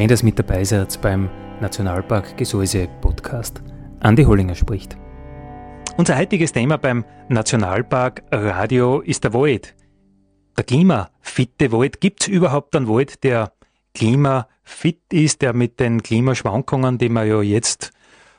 Schön, 0.00 0.08
dass 0.08 0.22
mit 0.22 0.38
dabei 0.38 0.64
seid 0.64 0.98
beim 1.02 1.28
Nationalpark 1.60 2.38
Gesäuse 2.38 2.88
Podcast. 3.02 3.62
Andi 4.00 4.24
Hollinger 4.24 4.54
spricht. 4.54 4.96
Unser 5.98 6.16
heutiges 6.16 6.52
Thema 6.52 6.78
beim 6.78 7.04
Nationalpark 7.28 8.22
Radio 8.30 9.00
ist 9.00 9.24
der 9.24 9.34
Wald. 9.34 9.74
Der 10.56 10.64
klimafitte 10.64 11.70
Wald. 11.70 12.00
Gibt 12.00 12.22
es 12.22 12.28
überhaupt 12.28 12.74
einen 12.76 12.88
Wald, 12.88 13.22
der 13.24 13.52
klimafit 13.94 15.02
ist, 15.12 15.42
der 15.42 15.52
mit 15.52 15.78
den 15.78 16.02
Klimaschwankungen, 16.02 16.96
die 16.96 17.10
wir 17.10 17.24
ja 17.24 17.42
jetzt 17.42 17.92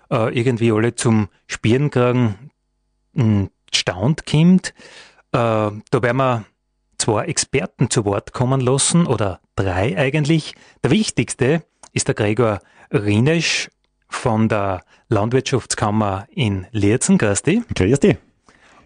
äh, 0.09 0.35
irgendwie 0.35 0.71
alle 0.71 0.95
zum 0.95 1.27
Spieren 1.45 1.91
kriegen, 1.91 2.49
hm, 3.13 3.51
staunt 3.71 4.25
kommt? 4.25 4.73
Äh, 5.31 5.37
da 5.37 6.01
werden 6.01 6.17
wir 6.17 6.45
zwei 7.01 7.25
Experten 7.25 7.89
zu 7.89 8.05
Wort 8.05 8.31
kommen 8.31 8.61
lassen, 8.61 9.07
oder 9.07 9.39
drei 9.55 9.97
eigentlich. 9.97 10.53
Der 10.83 10.91
wichtigste 10.91 11.63
ist 11.93 12.07
der 12.07 12.15
Gregor 12.15 12.59
Rinesch 12.91 13.69
von 14.07 14.47
der 14.47 14.83
Landwirtschaftskammer 15.09 16.27
in 16.29 16.67
Lierzen. 16.71 17.17
Grüß 17.17 17.41
dich. 17.41 17.61
Grüß 17.73 17.99
dich. 18.01 18.17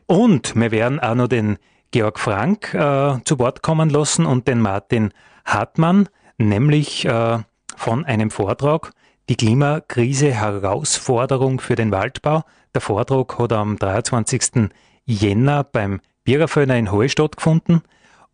Und 0.08 0.56
wir 0.56 0.72
werden 0.72 1.02
auch 1.02 1.16
noch 1.16 1.28
den 1.28 1.58
Georg 1.92 2.18
Frank 2.18 2.74
äh, 2.74 3.18
zu 3.26 3.38
Wort 3.38 3.62
kommen 3.62 3.90
lassen 3.90 4.26
und 4.26 4.48
den 4.48 4.62
Martin 4.62 5.12
Hartmann, 5.44 6.08
nämlich 6.38 7.06
äh, 7.06 7.40
von 7.76 8.06
einem 8.06 8.32
Vortrag, 8.32 8.92
die 9.28 9.36
Klimakrise 9.36 10.32
Herausforderung 10.32 11.60
für 11.60 11.76
den 11.76 11.92
Waldbau. 11.92 12.44
Der 12.74 12.82
Vortrag 12.82 13.38
hat 13.38 13.52
am 13.52 13.78
23. 13.78 14.70
Jänner 15.04 15.66
beim 15.66 16.00
Biererföhner 16.24 16.78
in 16.78 16.92
Hohe 16.92 17.10
stattgefunden 17.10 17.82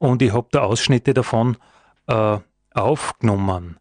und 0.01 0.23
ich 0.23 0.33
habe 0.33 0.47
da 0.49 0.61
Ausschnitte 0.61 1.13
davon 1.13 1.57
äh, 2.07 2.39
aufgenommen. 2.73 3.77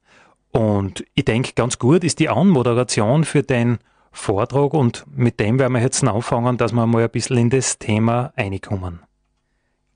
Und 0.53 1.03
ich 1.15 1.25
denke, 1.25 1.53
ganz 1.55 1.79
gut 1.79 2.05
ist 2.05 2.19
die 2.19 2.29
Anmoderation 2.29 3.25
für 3.25 3.43
den 3.43 3.79
Vortrag 4.13 4.75
und 4.75 5.07
mit 5.17 5.41
dem 5.41 5.59
werden 5.59 5.73
wir 5.73 5.81
jetzt 5.81 6.05
anfangen, 6.05 6.59
dass 6.59 6.73
wir 6.73 6.87
mal 6.87 7.03
ein 7.03 7.11
bisschen 7.11 7.39
in 7.39 7.49
das 7.49 7.79
Thema 7.79 8.35
reinkommen. 8.37 9.01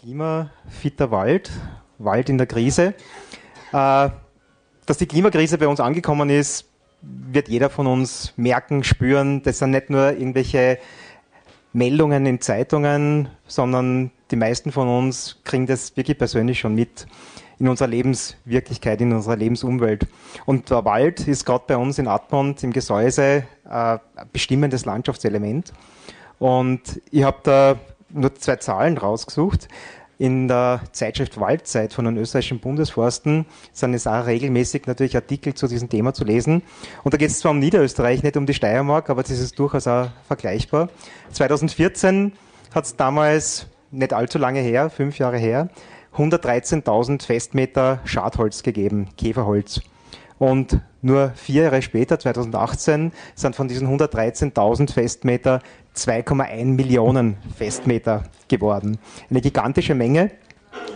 Klimafitter 0.00 1.10
Wald, 1.10 1.50
Wald 1.98 2.30
in 2.30 2.38
der 2.38 2.46
Krise. 2.46 2.94
Äh, 3.72 4.08
dass 4.86 4.96
die 4.96 5.06
Klimakrise 5.06 5.58
bei 5.58 5.68
uns 5.68 5.80
angekommen 5.80 6.30
ist, 6.30 6.70
wird 7.02 7.48
jeder 7.48 7.68
von 7.68 7.86
uns 7.86 8.32
merken, 8.36 8.82
spüren. 8.82 9.42
Das 9.42 9.58
sind 9.58 9.72
nicht 9.72 9.90
nur 9.90 10.12
irgendwelche 10.12 10.78
Meldungen 11.74 12.24
in 12.24 12.40
Zeitungen, 12.40 13.28
sondern 13.46 14.10
die 14.34 14.40
meisten 14.40 14.72
von 14.72 14.88
uns 14.88 15.36
kriegen 15.44 15.66
das 15.66 15.96
wirklich 15.96 16.18
persönlich 16.18 16.58
schon 16.58 16.74
mit 16.74 17.06
in 17.60 17.68
unserer 17.68 17.86
Lebenswirklichkeit, 17.86 19.00
in 19.00 19.12
unserer 19.12 19.36
Lebensumwelt. 19.36 20.08
Und 20.44 20.70
der 20.70 20.84
Wald 20.84 21.28
ist 21.28 21.46
gerade 21.46 21.62
bei 21.68 21.76
uns 21.76 22.00
in 22.00 22.08
Admont 22.08 22.64
im 22.64 22.72
Gesäuse 22.72 23.44
äh, 23.64 23.68
ein 23.68 24.00
bestimmendes 24.32 24.86
Landschaftselement. 24.86 25.72
Und 26.40 27.00
ich 27.12 27.22
habe 27.22 27.38
da 27.44 27.76
nur 28.10 28.34
zwei 28.34 28.56
Zahlen 28.56 28.98
rausgesucht. 28.98 29.68
In 30.18 30.48
der 30.48 30.80
Zeitschrift 30.90 31.38
Waldzeit 31.38 31.92
von 31.92 32.04
den 32.04 32.16
österreichischen 32.16 32.58
Bundesforsten 32.58 33.46
sind 33.72 33.94
es 33.94 34.08
auch 34.08 34.26
regelmäßig 34.26 34.88
natürlich 34.88 35.14
Artikel 35.14 35.54
zu 35.54 35.68
diesem 35.68 35.88
Thema 35.88 36.12
zu 36.12 36.24
lesen. 36.24 36.62
Und 37.04 37.14
da 37.14 37.18
geht 37.18 37.30
es 37.30 37.38
zwar 37.38 37.52
um 37.52 37.60
Niederösterreich, 37.60 38.24
nicht 38.24 38.36
um 38.36 38.46
die 38.46 38.54
Steiermark, 38.54 39.10
aber 39.10 39.22
das 39.22 39.38
ist 39.38 39.56
durchaus 39.60 39.86
auch 39.86 40.08
vergleichbar. 40.26 40.88
2014 41.30 42.32
hat 42.74 42.84
es 42.84 42.96
damals 42.96 43.68
nicht 43.94 44.12
allzu 44.12 44.38
lange 44.38 44.60
her, 44.60 44.90
fünf 44.90 45.18
Jahre 45.18 45.38
her, 45.38 45.68
113.000 46.16 47.24
Festmeter 47.24 48.00
Schadholz 48.04 48.62
gegeben, 48.62 49.08
Käferholz. 49.16 49.80
Und 50.38 50.80
nur 51.00 51.30
vier 51.34 51.64
Jahre 51.64 51.82
später, 51.82 52.18
2018, 52.18 53.12
sind 53.34 53.56
von 53.56 53.68
diesen 53.68 53.88
113.000 53.88 54.92
Festmeter 54.92 55.60
2,1 55.96 56.64
Millionen 56.64 57.36
Festmeter 57.56 58.24
geworden. 58.48 58.98
Eine 59.30 59.40
gigantische 59.40 59.94
Menge. 59.94 60.30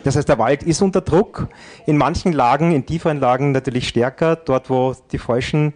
Das 0.05 0.17
heißt, 0.17 0.29
der 0.29 0.39
Wald 0.39 0.63
ist 0.63 0.83
unter 0.83 1.01
Druck. 1.01 1.49
In 1.87 1.97
manchen 1.97 2.33
Lagen, 2.33 2.73
in 2.73 2.85
tieferen 2.85 3.21
Lagen 3.21 3.53
natürlich 3.53 3.89
stärker. 3.89 4.37
Dort, 4.37 4.71
wo 4.71 4.95
die 5.13 5.19
falschen 5.19 5.75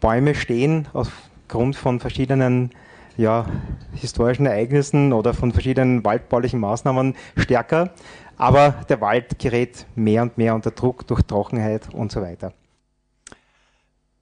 Bäume 0.00 0.34
stehen, 0.34 0.88
aufgrund 0.92 1.76
von 1.76 2.00
verschiedenen 2.00 2.70
ja, 3.16 3.46
historischen 3.94 4.46
Ereignissen 4.46 5.12
oder 5.12 5.34
von 5.34 5.52
verschiedenen 5.52 6.04
waldbaulichen 6.04 6.60
Maßnahmen 6.60 7.14
stärker. 7.36 7.90
Aber 8.36 8.74
der 8.88 9.00
Wald 9.00 9.38
gerät 9.38 9.86
mehr 9.94 10.22
und 10.22 10.38
mehr 10.38 10.54
unter 10.54 10.72
Druck 10.72 11.06
durch 11.06 11.22
Trockenheit 11.22 11.94
und 11.94 12.10
so 12.10 12.20
weiter. 12.20 12.52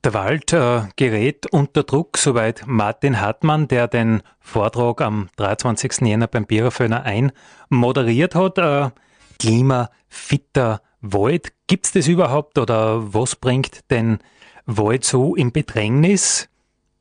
Der 0.04 0.14
Wald 0.14 0.52
äh, 0.52 0.82
gerät 0.96 1.46
unter 1.52 1.84
Druck, 1.84 2.18
soweit 2.18 2.64
Martin 2.66 3.20
Hartmann, 3.20 3.68
der 3.68 3.86
den 3.86 4.22
Vortrag 4.40 5.00
am 5.00 5.28
23. 5.36 6.00
Jänner 6.00 6.26
beim 6.26 6.44
Biererföhner 6.44 7.04
ein 7.04 7.30
moderiert 7.68 8.34
hat. 8.34 8.58
Äh, 8.58 8.90
Klimafitter 9.38 10.82
Wald. 11.00 11.52
Gibt 11.68 11.86
es 11.86 11.92
das 11.92 12.08
überhaupt 12.08 12.58
oder 12.58 13.14
was 13.14 13.36
bringt 13.36 13.90
den 13.90 14.18
Wald 14.66 15.04
so 15.04 15.36
in 15.36 15.52
Bedrängnis? 15.52 16.48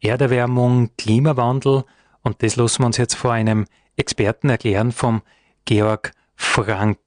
Erderwärmung, 0.01 0.89
Klimawandel 0.97 1.83
und 2.23 2.43
das 2.43 2.55
lassen 2.55 2.81
wir 2.81 2.87
uns 2.87 2.97
jetzt 2.97 3.15
vor 3.15 3.31
einem 3.33 3.65
Experten 3.95 4.49
erklären 4.49 4.91
vom 4.91 5.21
Georg 5.65 6.11
Frank. 6.35 6.97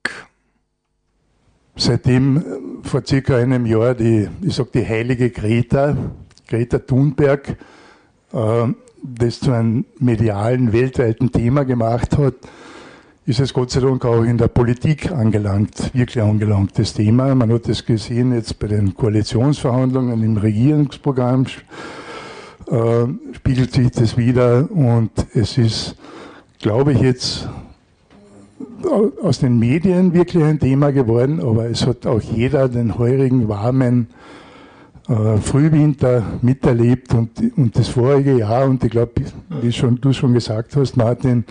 Seitdem 1.76 2.36
äh, 2.36 2.42
vor 2.82 3.02
circa 3.04 3.36
einem 3.36 3.66
Jahr 3.66 3.94
die, 3.94 4.28
ich 4.42 4.54
sag 4.54 4.70
die 4.72 4.86
heilige 4.86 5.30
Greta, 5.30 5.96
Greta 6.46 6.78
Thunberg, 6.78 7.56
äh, 8.32 8.66
das 9.02 9.40
zu 9.40 9.52
einem 9.52 9.84
medialen, 9.98 10.72
weltweiten 10.72 11.32
Thema 11.32 11.64
gemacht 11.64 12.16
hat, 12.16 12.34
ist 13.26 13.40
es 13.40 13.52
Gott 13.52 13.70
sei 13.70 13.80
Dank 13.80 14.04
auch 14.04 14.22
in 14.22 14.38
der 14.38 14.48
Politik 14.48 15.10
angelangt, 15.10 15.94
wirklich 15.94 16.22
angelangt, 16.22 16.78
das 16.78 16.92
Thema. 16.92 17.34
Man 17.34 17.52
hat 17.52 17.68
es 17.68 17.84
gesehen 17.84 18.34
jetzt 18.34 18.58
bei 18.58 18.68
den 18.68 18.94
Koalitionsverhandlungen 18.94 20.22
im 20.22 20.36
Regierungsprogramm 20.36 21.46
äh, 22.70 23.06
spiegelt 23.34 23.72
sich 23.72 23.90
das 23.90 24.16
wieder 24.16 24.70
und 24.70 25.10
es 25.34 25.58
ist, 25.58 25.96
glaube 26.60 26.92
ich, 26.92 27.00
jetzt 27.00 27.48
aus 29.22 29.38
den 29.38 29.58
Medien 29.58 30.12
wirklich 30.12 30.44
ein 30.44 30.58
Thema 30.58 30.92
geworden, 30.92 31.40
aber 31.40 31.66
es 31.66 31.86
hat 31.86 32.06
auch 32.06 32.20
jeder 32.20 32.68
den 32.68 32.98
heurigen, 32.98 33.48
warmen 33.48 34.08
äh, 35.08 35.36
Frühwinter 35.38 36.22
miterlebt 36.42 37.14
und, 37.14 37.30
und 37.56 37.76
das 37.76 37.88
vorige 37.88 38.38
Jahr 38.38 38.66
und 38.66 38.82
ich 38.84 38.90
glaube, 38.90 39.22
wie 39.60 39.72
schon, 39.72 40.00
du 40.00 40.12
schon 40.12 40.32
gesagt 40.32 40.76
hast, 40.76 40.96
Martin, 40.96 41.44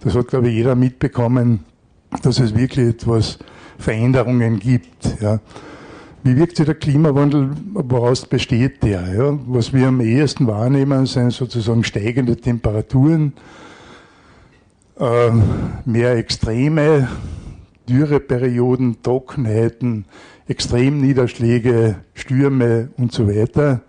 das 0.00 0.14
hat, 0.14 0.28
glaube 0.28 0.48
ich, 0.48 0.54
jeder 0.54 0.74
mitbekommen, 0.74 1.60
dass 2.22 2.38
es 2.38 2.56
wirklich 2.56 2.88
etwas 2.88 3.38
Veränderungen 3.78 4.58
gibt. 4.58 5.20
Ja. 5.20 5.40
Wie 6.26 6.36
wirkt 6.36 6.56
sich 6.56 6.66
der 6.66 6.74
Klimawandel, 6.74 7.50
woraus 7.72 8.26
besteht 8.26 8.82
der? 8.82 9.14
Ja? 9.14 9.38
Was 9.46 9.72
wir 9.72 9.86
am 9.86 10.00
ehesten 10.00 10.48
wahrnehmen, 10.48 11.06
sind 11.06 11.32
sozusagen 11.32 11.84
steigende 11.84 12.36
Temperaturen, 12.36 13.32
äh, 14.98 15.30
mehr 15.84 16.16
Extreme, 16.16 17.06
Dürreperioden, 17.88 19.00
Trockenheiten, 19.04 20.06
Extremniederschläge, 20.48 21.94
Stürme 22.14 22.88
und 22.96 23.12
so 23.12 23.28
weiter. 23.28 23.82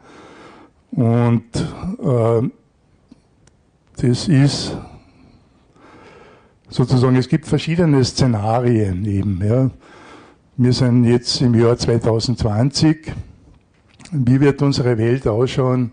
Und 0.91 1.55
äh, 1.55 2.49
das 3.99 4.27
ist 4.27 4.77
sozusagen, 6.69 7.15
es 7.15 7.29
gibt 7.29 7.47
verschiedene 7.47 8.05
Szenarien 8.05 9.05
eben. 9.05 9.41
Ja. 9.43 9.71
Wir 10.59 10.73
sind 10.73 11.03
jetzt 11.03 11.39
im 11.41 11.53
Jahr 11.53 11.77
2020 11.77 13.13
wie 14.11 14.39
wird 14.39 14.61
unsere 14.61 14.97
Welt 14.97 15.27
ausschauen 15.27 15.91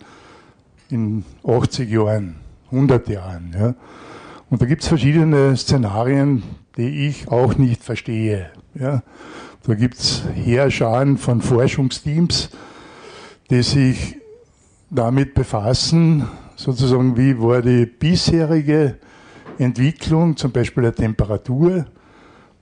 in 0.89 1.25
80 1.47 1.91
Jahren, 1.91 2.37
100 2.71 3.09
Jahren. 3.09 3.55
Ja? 3.59 3.75
Und 4.51 4.63
da 4.63 4.67
gibt 4.67 4.83
es 4.83 4.89
verschiedene 4.89 5.57
Szenarien, 5.57 6.43
die 6.77 7.09
ich 7.09 7.29
auch 7.29 7.57
nicht 7.57 7.83
verstehe. 7.83 8.51
Ja? 8.75 9.03
Da 9.67 9.75
gibt 9.75 9.99
es 9.99 10.23
Heerscharen 10.35 11.19
von 11.19 11.41
Forschungsteams, 11.41 12.51
die 13.51 13.63
sich 13.63 14.17
damit 14.91 15.35
befassen, 15.35 16.27
sozusagen, 16.57 17.17
wie 17.17 17.39
war 17.39 17.63
die 17.63 17.87
bisherige 17.87 18.97
Entwicklung, 19.59 20.37
zum 20.37 20.53
Beispiel 20.53 20.85
der 20.85 20.95
Temperatur, 20.95 21.87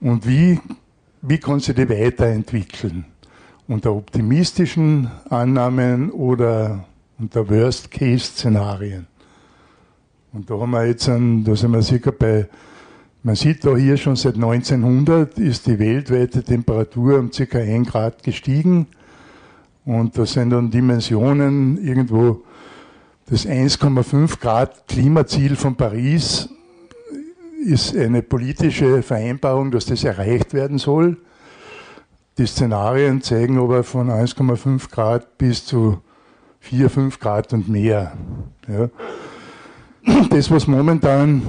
und 0.01 0.27
wie, 0.27 0.59
wie 1.23 1.37
kann 1.37 1.61
sie 1.61 1.73
die 1.73 1.89
weiterentwickeln 1.89 3.05
unter 3.67 3.93
optimistischen 3.93 5.09
Annahmen 5.29 6.11
oder 6.11 6.83
unter 7.17 7.49
Worst-Case-Szenarien. 7.49 9.07
Und 10.33 10.49
da 10.49 10.59
haben 10.59 10.71
wir 10.71 10.85
jetzt, 10.85 11.07
einen, 11.07 11.45
da 11.45 11.55
sind 11.55 11.71
wir 11.71 11.81
sicher 11.81 12.11
bei, 12.11 12.49
man 13.23 13.35
sieht 13.35 13.63
da 13.63 13.77
hier 13.77 13.95
schon 13.95 14.17
seit 14.17 14.35
1900 14.35 15.39
ist 15.39 15.65
die 15.65 15.79
weltweite 15.79 16.43
Temperatur 16.43 17.19
um 17.19 17.31
ca. 17.31 17.57
1 17.57 17.87
Grad 17.87 18.21
gestiegen. 18.21 18.87
Und 19.85 20.17
da 20.17 20.25
sind 20.25 20.49
dann 20.49 20.71
Dimensionen 20.71 21.77
irgendwo 21.77 22.43
das 23.27 23.47
1,5 23.47 24.39
Grad 24.41 24.87
Klimaziel 24.89 25.55
von 25.55 25.75
Paris 25.75 26.49
ist 27.63 27.95
eine 27.95 28.21
politische 28.21 29.01
Vereinbarung, 29.01 29.71
dass 29.71 29.85
das 29.85 30.03
erreicht 30.03 30.53
werden 30.53 30.77
soll. 30.77 31.17
Die 32.37 32.45
Szenarien 32.45 33.21
zeigen 33.21 33.57
aber 33.59 33.83
von 33.83 34.09
1,5 34.09 34.91
Grad 34.91 35.37
bis 35.37 35.65
zu 35.65 36.01
4, 36.59 36.89
5 36.89 37.19
Grad 37.19 37.53
und 37.53 37.69
mehr. 37.69 38.13
Ja. 38.67 38.89
Das, 40.29 40.51
was 40.51 40.67
momentan 40.67 41.41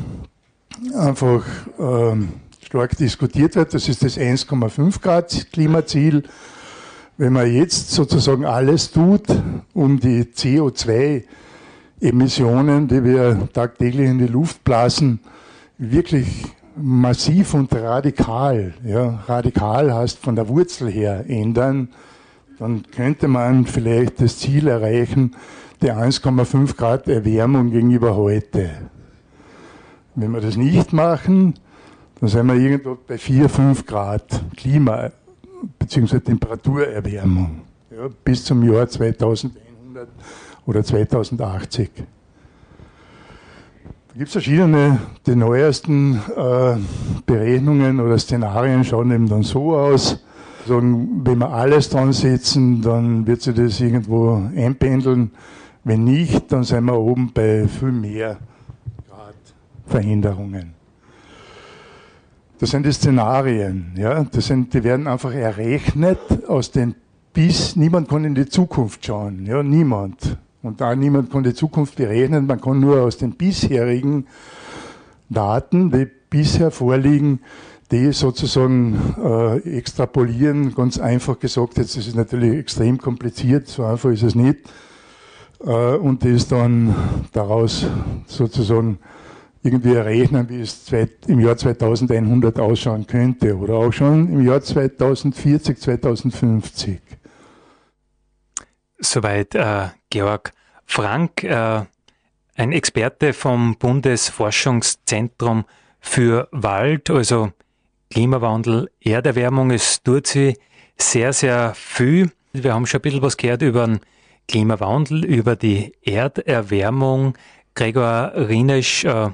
einfach 0.97 1.45
ähm, 1.79 2.29
stark 2.65 2.97
diskutiert 2.97 3.57
wird, 3.57 3.75
das 3.75 3.89
ist 3.89 4.05
das 4.05 4.17
1,5 4.19 5.01
Grad 5.01 5.49
Klimaziel. 5.53 6.23
Wenn 7.17 7.33
man 7.33 7.53
jetzt 7.53 7.93
sozusagen 7.93 8.45
alles 8.45 8.91
tut, 8.91 9.23
um 9.73 10.01
die 10.01 10.25
CO2-Emissionen, 10.25 12.89
die 12.89 13.05
wir 13.05 13.49
tagtäglich 13.53 14.09
in 14.09 14.19
die 14.19 14.27
Luft 14.27 14.65
blasen, 14.65 15.21
wirklich 15.79 16.47
massiv 16.77 17.55
und 17.55 17.73
radikal, 17.75 18.75
ja, 18.85 19.23
radikal 19.27 19.95
heißt 19.95 20.19
von 20.19 20.37
der 20.37 20.49
Wurzel 20.49 20.91
her 20.91 21.25
ändern, 21.29 21.89
dann 22.59 22.85
könnte 22.91 23.29
man 23.29 23.67
vielleicht 23.67 24.21
das 24.21 24.39
Ziel 24.39 24.69
erreichen, 24.69 25.35
der 25.83 25.97
1,5 25.97 26.77
Grad 26.77 27.09
Erwärmung 27.09 27.71
gegenüber 27.71 28.17
heute. 28.17 28.71
Wenn 30.15 30.33
wir 30.33 30.41
das 30.41 30.57
nicht 30.57 30.93
machen, 30.93 31.55
dann 32.21 32.29
sind 32.29 32.47
wir 32.47 32.55
irgendwo 32.55 32.97
bei 33.07 33.19
4, 33.19 33.49
5 33.49 33.87
Grad 33.87 34.45
Klima- 34.57 35.11
bzw. 35.79 36.21
Temperaturerwärmung 36.21 37.63
ja, 37.91 38.09
bis 38.25 38.45
zum 38.45 38.63
Jahr 38.71 38.89
2100 38.89 40.09
oder 40.67 40.85
2080. 40.85 41.91
Da 44.15 44.19
gibt 44.19 44.29
es 44.29 44.35
verschiedene, 44.35 45.01
die 45.27 45.35
neuesten 45.35 46.21
äh, 46.37 46.77
Berechnungen 47.27 47.99
oder 47.99 48.17
Szenarien 48.17 48.85
schauen 48.85 49.11
eben 49.11 49.29
dann 49.29 49.43
so 49.43 49.75
aus. 49.75 50.25
Sagen, 50.69 51.23
wenn 51.25 51.39
wir 51.39 51.51
alles 51.51 51.91
dran 51.91 52.13
setzen, 52.13 52.81
dann 52.81 53.27
wird 53.27 53.43
sich 53.43 53.57
das 53.57 53.81
irgendwo 53.81 54.41
einpendeln. 54.55 55.33
Wenn 55.83 56.05
nicht, 56.05 56.53
dann 56.53 56.63
sind 56.63 56.85
wir 56.85 56.97
oben 56.97 57.33
bei 57.35 57.67
viel 57.67 57.91
mehr 57.91 58.39
Grad 59.09 59.35
Veränderungen. 59.89 60.75
Das 62.61 62.71
sind 62.71 62.87
die 62.87 62.93
Szenarien, 62.93 63.95
ja. 63.97 64.23
Das 64.23 64.47
sind, 64.47 64.75
die 64.75 64.85
werden 64.85 65.09
einfach 65.09 65.35
errechnet 65.35 66.21
aus 66.47 66.71
den 66.71 66.95
bis, 67.33 67.75
niemand 67.75 68.09
kann 68.09 68.25
in 68.25 68.37
die 68.37 68.47
Zukunft 68.47 69.05
schauen, 69.05 69.45
ja, 69.45 69.61
niemand. 69.65 70.39
Und 70.65 70.81
da 70.81 70.97
niemand 70.97 71.31
kann 71.31 71.43
die 71.43 71.53
Zukunft 71.53 71.97
berechnen, 71.97 72.47
man 72.47 72.59
kann 72.59 72.81
nur 72.81 73.03
aus 73.03 73.19
den 73.19 73.33
bisherigen 73.33 74.27
Daten, 75.29 75.91
die 75.91 76.07
bisher 76.31 76.71
vorliegen, 76.71 77.41
die 77.91 78.11
sozusagen 78.13 78.99
äh, 79.23 79.59
extrapolieren, 79.77 80.75
ganz 80.75 80.99
einfach 80.99 81.39
gesagt, 81.39 81.77
jetzt 81.77 81.99
ist 81.99 82.09
es 82.09 82.15
natürlich 82.15 82.59
extrem 82.59 82.97
kompliziert, 82.97 83.69
so 83.69 83.85
einfach 83.85 84.11
ist 84.11 84.23
es 84.23 84.35
nicht, 84.35 84.61
äh, 85.67 85.97
und 85.97 86.25
das 86.25 86.49
dann 86.49 86.95
daraus 87.33 87.87
sozusagen 88.27 88.99
irgendwie 89.63 89.93
errechnen, 89.93 90.49
wie 90.49 90.63
es 90.63 90.91
im 91.27 91.41
Jahr 91.41 91.59
2100 91.59 92.59
ausschauen 92.59 93.07
könnte 93.07 93.55
oder 93.55 93.75
auch 93.75 93.93
schon 93.93 94.33
im 94.33 94.47
Jahr 94.47 94.63
2040, 94.63 95.79
2050. 95.79 97.01
Soweit 98.99 99.55
äh, 99.55 99.89
Georg 100.11 100.53
Frank, 100.87 101.45
äh, 101.45 101.85
ein 102.57 102.73
Experte 102.73 103.33
vom 103.33 103.77
Bundesforschungszentrum 103.79 105.65
für 106.01 106.49
Wald, 106.53 107.11
also 107.11 107.53
Klimawandel, 108.11 108.91
Erderwärmung. 109.01 109.71
Es 109.71 110.03
tut 110.03 110.27
sich 110.27 110.59
sehr, 110.97 111.33
sehr 111.33 111.75
viel. 111.75 112.31
Wir 112.53 112.75
haben 112.75 112.87
schon 112.87 113.01
ein 113.01 113.03
bisschen 113.03 113.23
was 113.23 113.37
gehört 113.37 113.63
über 113.63 113.87
den 113.87 114.01
Klimawandel, 114.47 115.25
über 115.25 115.57
die 115.57 115.93
Erderwärmung. 116.03 117.37
Gregor 117.75 118.33
Rinesch, 118.37 119.05
äh, 119.05 119.31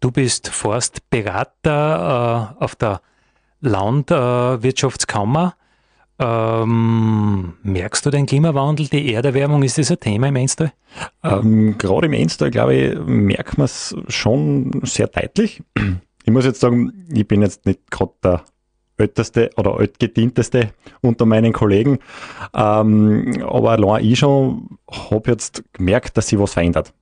du 0.00 0.10
bist 0.10 0.48
Forstberater 0.48 2.56
äh, 2.58 2.64
auf 2.64 2.76
der 2.76 3.02
Landwirtschaftskammer. 3.60 5.54
Ähm, 6.18 7.54
merkst 7.62 8.06
du 8.06 8.10
den 8.10 8.24
Klimawandel, 8.24 8.88
die 8.88 9.12
Erderwärmung, 9.12 9.62
ist 9.62 9.76
das 9.76 9.90
ein 9.90 10.00
Thema 10.00 10.28
im 10.28 10.36
Enstal? 10.36 10.72
Ähm, 11.22 11.76
Gerade 11.76 12.06
im 12.06 12.14
Enstal, 12.14 12.50
glaube 12.50 12.74
ich, 12.74 12.98
merkt 13.04 13.58
man 13.58 13.66
es 13.66 13.94
schon 14.08 14.80
sehr 14.84 15.08
deutlich. 15.08 15.62
Ich 16.24 16.32
muss 16.32 16.46
jetzt 16.46 16.60
sagen, 16.60 17.06
ich 17.12 17.28
bin 17.28 17.42
jetzt 17.42 17.66
nicht 17.66 17.90
gerade 17.90 18.12
der 18.24 18.44
älteste 18.96 19.50
oder 19.56 19.76
altgedienteste 19.76 20.70
unter 21.02 21.26
meinen 21.26 21.52
Kollegen, 21.52 21.98
ähm, 22.54 23.42
aber 23.46 23.72
allein 23.72 24.04
ich 24.04 24.18
schon 24.18 24.78
habe 24.90 25.30
jetzt 25.30 25.64
gemerkt, 25.74 26.16
dass 26.16 26.28
sich 26.28 26.38
was 26.38 26.54
verändert. 26.54 26.94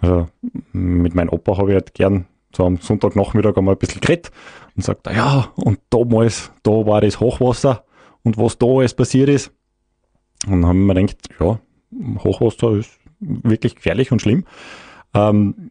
Also 0.00 0.28
mit 0.72 1.14
meinem 1.14 1.28
Opa 1.28 1.58
habe 1.58 1.70
ich 1.70 1.74
halt 1.74 1.92
gern 1.92 2.26
so 2.56 2.64
am 2.64 2.78
Sonntagnachmittag 2.78 3.56
einmal 3.56 3.74
ein 3.74 3.78
bisschen 3.78 4.00
geredet 4.00 4.30
und 4.74 4.84
sagt, 4.84 5.06
ja, 5.06 5.52
und 5.56 5.80
damals, 5.90 6.50
da 6.62 6.70
war 6.70 7.00
das 7.00 7.20
Hochwasser 7.20 7.83
und 8.24 8.36
was 8.36 8.58
da 8.58 8.66
alles 8.66 8.94
passiert 8.94 9.28
ist. 9.28 9.52
Und 10.46 10.62
dann 10.62 10.66
haben 10.66 10.86
wir 10.86 10.94
gedacht, 10.94 11.28
ja, 11.38 11.60
Hochwasser 12.24 12.72
ist 12.78 12.90
wirklich 13.20 13.76
gefährlich 13.76 14.10
und 14.10 14.20
schlimm. 14.20 14.44
Ähm, 15.14 15.70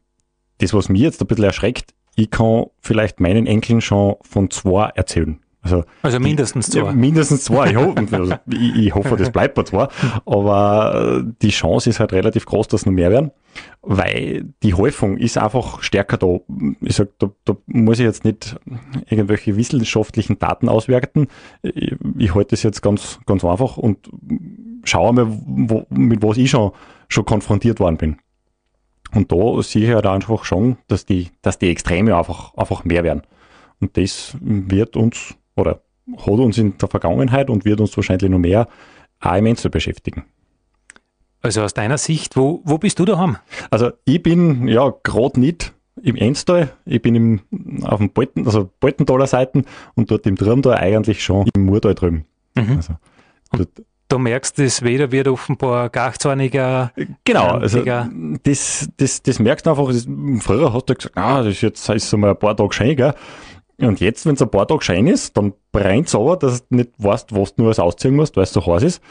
das, 0.60 0.74
was 0.74 0.90
mich 0.90 1.02
jetzt 1.02 1.22
ein 1.22 1.28
bisschen 1.28 1.44
erschreckt, 1.44 1.94
ich 2.16 2.30
kann 2.30 2.68
vielleicht 2.80 3.20
meinen 3.20 3.48
Enkeln 3.48 3.82
schon 3.82 4.16
von 4.22 4.50
zwei 4.50 4.90
erzählen. 4.96 5.43
Also, 5.64 5.86
also 6.02 6.20
mindestens 6.20 6.70
zwei. 6.70 6.80
Ja, 6.80 6.92
mindestens 6.92 7.46
zwei. 7.46 7.72
Ich, 7.72 7.78
hoffe, 7.78 8.06
also 8.12 8.34
ich, 8.52 8.76
ich, 8.76 8.96
hoffe, 8.96 9.16
das 9.16 9.32
bleibt 9.32 9.56
bei 9.56 9.64
zwei. 9.64 9.88
Aber 10.26 11.24
die 11.42 11.50
Chance 11.50 11.90
ist 11.90 12.02
halt 12.02 12.12
relativ 12.12 12.46
groß, 12.46 12.68
dass 12.68 12.86
noch 12.86 12.92
mehr 12.92 13.12
werden, 13.12 13.32
weil 13.82 14.44
die 14.62 14.74
Häufung 14.74 15.18
ist 15.18 15.38
einfach 15.38 15.82
stärker 15.82 16.18
da. 16.18 16.40
Ich 16.82 16.98
sag, 16.98 17.18
da, 17.18 17.32
da 17.46 17.56
muss 17.66 18.00
ich 18.00 18.06
jetzt 18.06 18.26
nicht 18.26 18.58
irgendwelche 19.10 19.56
wissenschaftlichen 19.56 20.38
Daten 20.38 20.68
auswerten. 20.68 21.28
Ich, 21.62 21.96
ich 22.18 22.36
halte 22.36 22.50
das 22.52 22.64
jetzt 22.64 22.82
ganz, 22.82 23.20
ganz 23.26 23.46
einfach 23.46 23.78
und 23.78 24.10
schaue 24.84 25.14
mal, 25.14 25.28
wo, 25.30 25.86
mit 25.90 26.22
was 26.24 26.36
ich 26.36 26.50
schon, 26.50 26.72
schon 27.08 27.24
konfrontiert 27.24 27.80
worden 27.80 27.96
bin. 27.96 28.18
Und 29.14 29.32
da 29.32 29.62
sehe 29.62 29.88
ich 29.88 29.96
halt 29.96 30.08
einfach 30.08 30.44
schon, 30.44 30.78
dass 30.90 31.06
die, 31.06 31.30
dass 31.42 31.58
die 31.58 31.70
Extreme 31.70 32.18
einfach, 32.18 32.54
einfach 32.56 32.84
mehr 32.84 33.06
werden. 33.06 33.22
Und 33.80 33.96
das 33.96 34.36
wird 34.42 34.98
uns 34.98 35.36
oder 35.56 35.82
hat 36.18 36.28
uns 36.28 36.58
in 36.58 36.78
der 36.78 36.90
Vergangenheit 36.90 37.50
und 37.50 37.66
wird 37.66 37.80
uns 37.80 37.96
wahrscheinlich 37.96 38.30
noch 38.30 38.40
mehr 38.40 38.68
auch 39.20 39.36
im 39.36 39.46
Einzel 39.46 39.70
beschäftigen. 39.70 40.26
Also 41.42 41.62
aus 41.62 41.74
deiner 41.74 41.98
Sicht, 41.98 42.38
wo, 42.38 42.62
wo 42.64 42.78
bist 42.78 43.00
du 43.00 43.06
daheim? 43.06 43.38
Also 43.70 43.92
ich 44.06 44.24
bin 44.24 44.68
ja 44.68 44.94
gerade 45.04 45.40
nicht 45.40 45.74
im 46.02 46.16
Enstal, 46.16 46.72
ich 46.86 47.02
bin 47.02 47.16
im, 47.16 47.42
auf 47.84 48.00
dem 48.00 48.10
Bolten, 48.10 48.46
also 48.46 48.70
Boltentaler 48.80 49.28
Seiten 49.28 49.66
und 49.96 50.10
dort 50.10 50.26
im 50.26 50.36
Trümtal 50.36 50.76
eigentlich 50.76 51.24
schon 51.24 51.48
im 51.56 51.66
Murtal 51.66 51.96
drüben. 51.96 52.26
Mhm. 52.56 52.80
Also, 53.52 53.66
du 54.10 54.20
merkst, 54.20 54.60
das 54.60 54.82
Wetter 54.84 55.12
wird 55.12 55.28
offenbar 55.28 55.90
gar 55.90 56.14
zorniger. 56.14 56.92
Genau, 57.24 57.48
also 57.58 57.84
das, 58.44 58.90
das, 58.98 59.22
das 59.22 59.40
merkst 59.40 59.66
du 59.66 59.70
einfach. 59.72 59.88
Das, 59.88 60.08
früher 60.40 60.74
hast 60.74 60.90
du 60.90 60.96
gesagt, 60.96 61.18
ah, 61.18 61.44
das 61.44 61.54
ist 61.54 61.62
jetzt 61.62 61.90
ist 61.90 62.10
so 62.10 62.18
mal 62.18 62.32
ein 62.32 62.40
paar 62.40 62.56
Tage 62.56 62.74
schön, 62.74 62.96
gell? 62.96 63.14
Und 63.80 64.00
jetzt, 64.00 64.26
wenn 64.26 64.36
es 64.36 64.42
ein 64.42 64.52
paar 64.52 64.68
Tage 64.68 64.84
Schein 64.84 65.08
ist, 65.08 65.36
dann 65.36 65.54
brennt 65.72 66.08
es 66.08 66.16
aber, 66.16 66.38
dass 66.38 66.68
du 66.68 66.76
nicht 66.76 66.92
weißt, 66.98 67.36
was 67.36 67.56
du 67.56 67.62
nur 67.62 67.68
alles 67.70 67.80
ausziehen 67.80 68.16
musst, 68.16 68.38
weil 68.38 68.44
es 68.44 68.54
so 68.54 68.66
heiß 68.66 68.84
ist. 68.84 69.02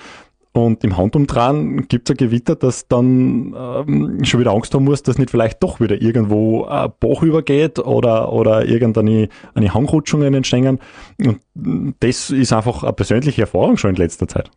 Und 0.54 0.84
im 0.84 0.98
Handumdrehen 0.98 1.88
gibt 1.88 2.08
es 2.08 2.14
ein 2.14 2.18
Gewitter, 2.18 2.54
das 2.56 2.86
dann 2.86 3.54
ähm, 3.56 4.22
schon 4.22 4.38
wieder 4.38 4.52
Angst 4.52 4.74
haben 4.74 4.84
muss, 4.84 5.02
dass 5.02 5.16
nicht 5.16 5.30
vielleicht 5.30 5.62
doch 5.62 5.80
wieder 5.80 6.00
irgendwo 6.00 6.64
ein 6.66 6.92
Bach 7.00 7.22
übergeht 7.22 7.78
oder, 7.78 8.30
oder 8.30 8.66
irgendeine 8.66 9.30
eine 9.54 9.72
Hangrutschungen 9.72 10.34
entstehen. 10.34 10.78
Und 11.18 11.94
das 12.00 12.28
ist 12.28 12.52
einfach 12.52 12.82
eine 12.82 12.92
persönliche 12.92 13.42
Erfahrung 13.42 13.78
schon 13.78 13.90
in 13.90 13.96
letzter 13.96 14.28
Zeit. 14.28 14.50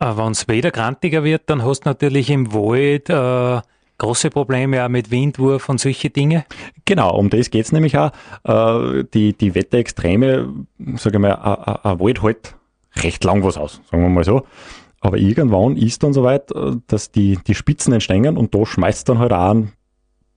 Wenn 0.00 0.32
es 0.32 0.48
wieder 0.48 0.70
grantiger 0.70 1.22
wird, 1.22 1.50
dann 1.50 1.62
hast 1.62 1.80
du 1.80 1.90
natürlich 1.90 2.30
im 2.30 2.54
Wald 2.54 3.10
äh, 3.10 3.60
große 3.98 4.30
Probleme 4.30 4.84
auch 4.84 4.88
mit 4.88 5.10
Windwurf 5.10 5.68
und 5.68 5.80
solche 5.80 6.10
Dinge. 6.10 6.44
Genau, 6.84 7.16
um 7.16 7.30
das 7.30 7.50
geht's 7.50 7.72
nämlich 7.72 7.96
auch. 7.98 8.10
Äh, 8.44 9.04
die, 9.14 9.32
die 9.32 9.54
Wetterextreme, 9.54 10.66
sage 10.96 11.16
ich 11.16 11.20
mal, 11.20 11.34
ein 11.82 12.00
Wald 12.00 12.22
halt 12.22 12.54
recht 12.96 13.24
lang 13.24 13.42
was 13.42 13.56
aus, 13.56 13.80
sagen 13.90 14.02
wir 14.02 14.08
mal 14.08 14.24
so. 14.24 14.46
Aber 15.00 15.18
irgendwann 15.18 15.76
ist 15.76 16.02
dann 16.02 16.12
soweit, 16.12 16.50
äh, 16.52 16.76
dass 16.86 17.10
die, 17.10 17.38
die 17.46 17.54
Spitzen 17.54 17.92
entstehen 17.92 18.36
und 18.36 18.54
da 18.54 18.64
schmeißt 18.64 19.08
dann 19.08 19.18
halt 19.18 19.32
auch 19.32 19.50
einen 19.50 19.72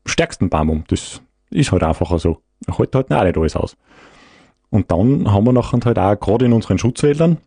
stärksten 0.05 0.49
Baum 0.49 0.69
um. 0.69 0.83
Das 0.87 1.21
ist 1.49 1.71
halt 1.71 1.83
einfach 1.83 2.17
so. 2.19 2.41
Halt 2.69 2.93
halt 2.93 3.09
nicht 3.09 3.37
alles 3.37 3.55
aus. 3.55 3.77
Und 4.69 4.91
dann 4.91 5.31
haben 5.31 5.45
wir 5.45 5.53
nachher 5.53 5.79
halt 5.83 5.97
auch 5.97 6.19
gerade 6.19 6.45
in 6.45 6.53
unseren 6.53 6.77
Schutzwäldern, 6.77 7.37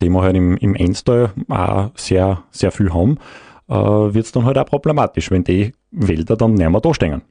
die 0.00 0.08
wir 0.08 0.22
halt 0.22 0.36
im, 0.36 0.56
im 0.56 0.74
Enstal 0.74 1.32
auch 1.48 1.90
sehr, 1.94 2.42
sehr 2.50 2.72
viel 2.72 2.92
haben, 2.92 3.18
äh, 3.68 3.74
wird 3.74 4.26
es 4.26 4.32
dann 4.32 4.44
halt 4.44 4.58
auch 4.58 4.66
problematisch, 4.66 5.30
wenn 5.30 5.44
die 5.44 5.72
Wälder 5.90 6.36
dann 6.36 6.54
nicht 6.54 6.68
mehr 6.68 6.80
da 6.80 6.94
stehen. 6.94 7.22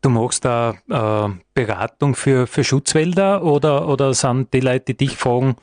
Du 0.00 0.10
machst 0.10 0.44
da 0.44 0.74
äh, 0.90 1.30
Beratung 1.54 2.14
für, 2.14 2.46
für 2.46 2.62
Schutzwälder 2.62 3.42
oder, 3.42 3.88
oder 3.88 4.12
sind 4.12 4.52
die 4.52 4.60
Leute, 4.60 4.92
die 4.92 5.06
dich 5.06 5.16
fragen, 5.16 5.56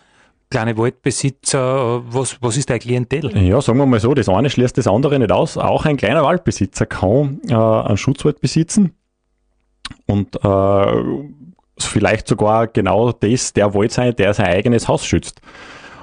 kleine 0.50 0.78
Waldbesitzer, 0.78 2.04
was, 2.08 2.38
was 2.42 2.58
ist 2.58 2.70
dein 2.70 2.80
Klientel? 2.80 3.36
Ja, 3.38 3.62
sagen 3.62 3.80
wir 3.80 3.86
mal 3.86 4.00
so, 4.00 4.14
das 4.14 4.30
eine 4.30 4.50
schließt 4.50 4.78
das 4.78 4.88
andere 4.88 5.18
nicht 5.18 5.32
aus. 5.32 5.58
Auch 5.58 5.86
ein 5.86 5.98
kleiner 5.98 6.24
Waldbesitzer 6.24 6.86
kann 6.86 7.40
äh, 7.48 7.54
einen 7.54 7.98
Schutzwald 7.98 8.42
besitzen 8.42 8.96
und 10.08 10.36
äh, 10.44 11.04
vielleicht 11.80 12.28
sogar 12.28 12.68
genau 12.68 13.12
das 13.12 13.54
der 13.54 13.74
Wald 13.74 13.92
sein, 13.92 14.16
der 14.16 14.34
sein 14.34 14.48
eigenes 14.48 14.88
Haus 14.88 15.06
schützt. 15.06 15.42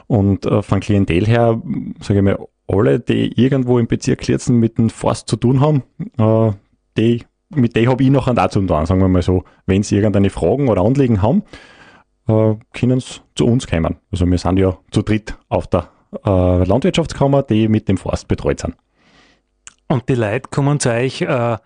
Und 0.08 0.44
äh, 0.46 0.62
von 0.62 0.80
Klientel 0.80 1.26
her, 1.26 1.62
sage 2.00 2.18
ich 2.18 2.24
mal, 2.24 2.38
alle, 2.66 2.98
die 2.98 3.40
irgendwo 3.40 3.78
im 3.78 3.86
Bezirk 3.86 4.20
Klierzen 4.20 4.58
mit 4.58 4.78
dem 4.78 4.90
Forst 4.90 5.28
zu 5.28 5.36
tun 5.36 5.60
haben, 5.60 5.82
äh, 6.18 6.52
die 6.96 7.24
mit 7.50 7.76
denen 7.76 7.88
habe 7.88 8.02
ich 8.02 8.10
noch 8.10 8.26
einen 8.26 8.36
dazu 8.36 8.60
tun, 8.60 8.86
sagen 8.86 9.00
wir 9.00 9.08
mal 9.08 9.22
so. 9.22 9.44
Wenn 9.66 9.82
sie 9.82 9.96
irgendeine 9.96 10.30
Fragen 10.30 10.68
oder 10.68 10.82
Anliegen 10.82 11.22
haben, 11.22 11.42
äh, 12.28 12.54
können 12.72 13.00
sie 13.00 13.20
zu 13.34 13.46
uns 13.46 13.66
kommen. 13.66 13.96
Also 14.10 14.26
wir 14.26 14.38
sind 14.38 14.58
ja 14.58 14.76
zu 14.90 15.02
dritt 15.02 15.36
auf 15.48 15.66
der 15.66 15.88
äh, 16.24 16.64
Landwirtschaftskammer, 16.64 17.42
die 17.42 17.68
mit 17.68 17.88
dem 17.88 17.96
Forst 17.96 18.28
betreut 18.28 18.60
sind. 18.60 18.76
Und 19.88 20.08
die 20.08 20.14
Leute 20.14 20.48
kommen 20.50 20.78
zu 20.78 20.90
euch 20.90 21.22
äh, 21.22 21.56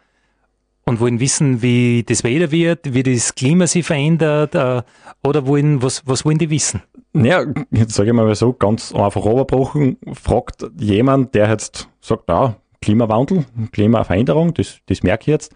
und 0.84 1.00
wollen 1.00 1.18
wissen, 1.18 1.62
wie 1.62 2.04
das 2.06 2.22
Wetter 2.22 2.52
wird, 2.52 2.94
wie 2.94 3.02
das 3.02 3.34
Klima 3.34 3.66
sich 3.66 3.84
verändert 3.84 4.54
äh, 4.54 4.82
oder 5.24 5.46
wollen, 5.46 5.82
was, 5.82 6.06
was 6.06 6.24
wollen 6.24 6.38
die 6.38 6.50
wissen? 6.50 6.82
Ja, 7.14 7.44
jetzt 7.70 7.94
sage 7.94 8.10
ich 8.10 8.14
mal 8.14 8.34
so, 8.34 8.52
ganz 8.52 8.94
einfach 8.94 9.24
runterbrochen, 9.24 9.98
fragt 10.14 10.64
jemand, 10.78 11.34
der 11.34 11.50
jetzt 11.50 11.88
sagt, 12.00 12.28
ja, 12.28 12.56
Klimawandel, 12.80 13.44
Klimaveränderung, 13.72 14.54
das, 14.54 14.78
das 14.86 15.02
merke 15.02 15.22
ich 15.22 15.26
jetzt. 15.28 15.54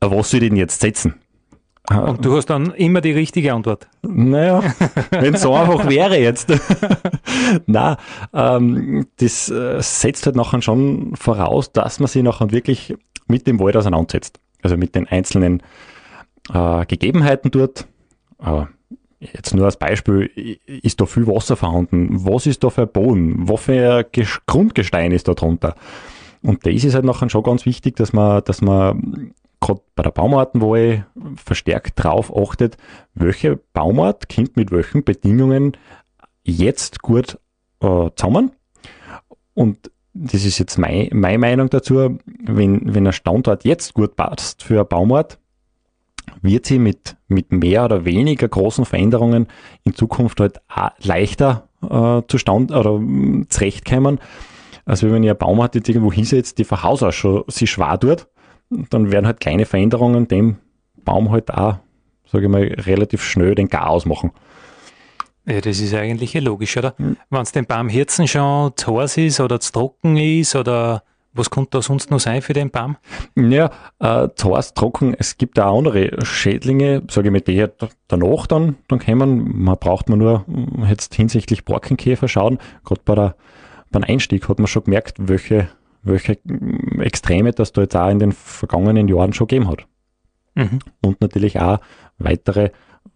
Was 0.00 0.30
soll 0.30 0.42
ich 0.42 0.50
denn 0.50 0.56
jetzt 0.56 0.80
setzen? 0.80 1.14
Und 1.90 2.24
du 2.24 2.36
hast 2.36 2.46
dann 2.46 2.72
immer 2.72 3.02
die 3.02 3.12
richtige 3.12 3.52
Antwort. 3.52 3.88
Naja, 4.02 4.62
wenn 5.10 5.34
es 5.34 5.42
so 5.42 5.54
einfach 5.54 5.88
wäre 5.88 6.18
jetzt. 6.18 6.50
Na, 7.66 7.98
ähm, 8.32 9.06
das 9.18 9.50
äh, 9.50 9.82
setzt 9.82 10.24
halt 10.24 10.36
nachher 10.36 10.62
schon 10.62 11.14
voraus, 11.14 11.72
dass 11.72 12.00
man 12.00 12.08
sich 12.08 12.22
nachher 12.22 12.52
wirklich 12.52 12.94
mit 13.26 13.46
dem 13.46 13.60
Wald 13.60 13.76
auseinandersetzt. 13.76 14.40
Also 14.62 14.78
mit 14.78 14.94
den 14.94 15.06
einzelnen 15.06 15.62
äh, 16.54 16.86
Gegebenheiten 16.86 17.50
dort. 17.50 17.86
Äh, 18.42 18.64
jetzt 19.32 19.54
nur 19.54 19.64
als 19.64 19.76
Beispiel, 19.76 20.30
ist 20.66 21.00
da 21.00 21.06
viel 21.06 21.26
Wasser 21.26 21.56
vorhanden? 21.56 22.24
Was 22.24 22.46
ist 22.46 22.64
da 22.64 22.70
für 22.70 22.82
ein 22.82 22.92
Boden? 22.92 23.48
Was 23.48 23.62
für 23.62 24.06
ein 24.14 24.26
Grundgestein 24.46 25.12
ist 25.12 25.28
da 25.28 25.34
drunter? 25.34 25.74
Und 26.42 26.66
das 26.66 26.84
ist 26.84 26.94
halt 26.94 27.04
nachher 27.04 27.30
schon 27.30 27.42
ganz 27.42 27.64
wichtig, 27.64 27.96
dass 27.96 28.12
man, 28.12 28.42
dass 28.44 28.60
man 28.60 29.32
gerade 29.60 29.80
bei 29.94 30.02
der 30.02 30.10
Baumartenwahl 30.10 31.06
verstärkt 31.36 32.02
drauf 32.02 32.34
achtet, 32.36 32.76
welche 33.14 33.56
Baumart 33.72 34.28
kommt 34.28 34.56
mit 34.56 34.70
welchen 34.70 35.04
Bedingungen 35.04 35.76
jetzt 36.42 37.00
gut 37.00 37.38
äh, 37.80 38.10
zusammen. 38.14 38.52
Und 39.54 39.90
das 40.12 40.44
ist 40.44 40.58
jetzt 40.58 40.78
mein, 40.78 41.08
meine 41.12 41.38
Meinung 41.38 41.70
dazu, 41.70 42.18
wenn, 42.26 42.94
wenn 42.94 43.06
ein 43.06 43.12
Standort 43.12 43.64
jetzt 43.64 43.94
gut 43.94 44.16
passt 44.16 44.62
für 44.62 44.74
eine 44.74 44.84
Baumart, 44.84 45.38
wird 46.42 46.66
sie 46.66 46.78
mit, 46.78 47.16
mit 47.28 47.52
mehr 47.52 47.84
oder 47.84 48.04
weniger 48.04 48.48
großen 48.48 48.84
Veränderungen 48.84 49.46
in 49.84 49.94
Zukunft 49.94 50.40
halt 50.40 50.60
leichter 50.98 51.68
äh, 51.82 52.22
zustande 52.28 52.74
oder 52.74 53.00
äh, 53.00 53.46
zurechtkommen, 53.48 54.18
also 54.86 55.10
wenn 55.10 55.22
ihr 55.22 55.34
Baum 55.34 55.62
hat, 55.62 55.74
jetzt 55.74 55.88
irgendwo 55.88 56.12
hinsetzt, 56.12 56.58
die 56.58 56.64
von 56.64 56.82
Haus 56.82 57.02
aus 57.02 57.14
schon 57.14 57.44
sich 57.48 57.70
schwer 57.70 57.98
tut, 57.98 58.26
dann 58.90 59.10
werden 59.10 59.26
halt 59.26 59.40
kleine 59.40 59.66
Veränderungen 59.66 60.28
dem 60.28 60.56
Baum 61.04 61.30
halt 61.30 61.52
auch, 61.52 61.78
sage 62.26 62.44
ich 62.44 62.50
mal, 62.50 62.64
relativ 62.64 63.22
schnell 63.22 63.54
den 63.54 63.68
Chaos 63.68 64.04
machen. 64.04 64.32
Ja, 65.46 65.60
das 65.60 65.78
ist 65.80 65.94
eigentlich 65.94 66.32
ja 66.32 66.40
logisch, 66.40 66.76
oder? 66.76 66.94
Mhm. 66.96 67.16
Wenn 67.30 67.42
es 67.42 67.52
dem 67.52 67.66
Baumhirzen 67.66 68.26
schon 68.26 68.72
zu 68.76 69.00
heiß 69.00 69.18
ist 69.18 69.40
oder 69.40 69.60
zu 69.60 69.72
trocken 69.72 70.16
ist 70.16 70.56
oder 70.56 71.02
was 71.34 71.50
könnte 71.50 71.70
da 71.72 71.82
sonst 71.82 72.10
noch 72.10 72.20
sein 72.20 72.42
für 72.42 72.52
den 72.52 72.70
Baum? 72.70 72.96
Ja, 73.36 73.70
äh, 73.98 74.28
zu 74.34 74.56
heiß, 74.56 74.74
trocken, 74.74 75.14
es 75.18 75.36
gibt 75.36 75.58
auch 75.60 75.76
andere 75.76 76.24
Schädlinge, 76.24 77.02
sage 77.10 77.28
ich 77.28 77.32
mal, 77.32 77.40
die 77.40 77.66
danach 78.08 78.46
dann, 78.46 78.76
dann 78.88 78.98
kommen. 79.00 79.62
Man 79.64 79.76
braucht 79.78 80.08
man 80.08 80.20
nur 80.20 80.44
jetzt 80.88 81.14
hinsichtlich 81.14 81.64
Borkenkäfer 81.64 82.28
schauen, 82.28 82.58
gerade 82.84 83.00
bei 83.04 83.14
der 83.14 83.36
beim 83.94 84.04
Einstieg 84.04 84.48
hat 84.48 84.58
man 84.58 84.66
schon 84.66 84.84
gemerkt, 84.84 85.16
welche, 85.18 85.68
welche 86.02 86.36
Extreme 86.98 87.52
das 87.52 87.72
da 87.72 87.82
jetzt 87.82 87.96
auch 87.96 88.10
in 88.10 88.18
den 88.18 88.32
vergangenen 88.32 89.08
Jahren 89.08 89.32
schon 89.32 89.46
gegeben 89.46 89.68
hat. 89.68 89.86
Mhm. 90.56 90.80
Und 91.00 91.20
natürlich 91.20 91.60
auch 91.60 91.78
weitere 92.18 92.70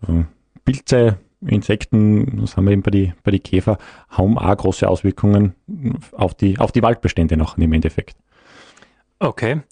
äh, 0.06 0.24
Pilze, 0.64 1.18
Insekten, 1.40 2.40
das 2.40 2.56
haben 2.56 2.64
wir 2.64 2.72
eben 2.72 2.82
bei 2.82 2.90
den 2.90 3.12
bei 3.22 3.30
die 3.30 3.40
Käfer, 3.40 3.78
haben 4.08 4.38
auch 4.38 4.56
große 4.56 4.88
Auswirkungen 4.88 5.54
auf 6.12 6.34
die, 6.34 6.58
auf 6.58 6.72
die 6.72 6.82
Waldbestände 6.82 7.36
noch 7.36 7.56
im 7.58 7.72
Endeffekt. 7.72 8.16
Okay. 9.20 9.62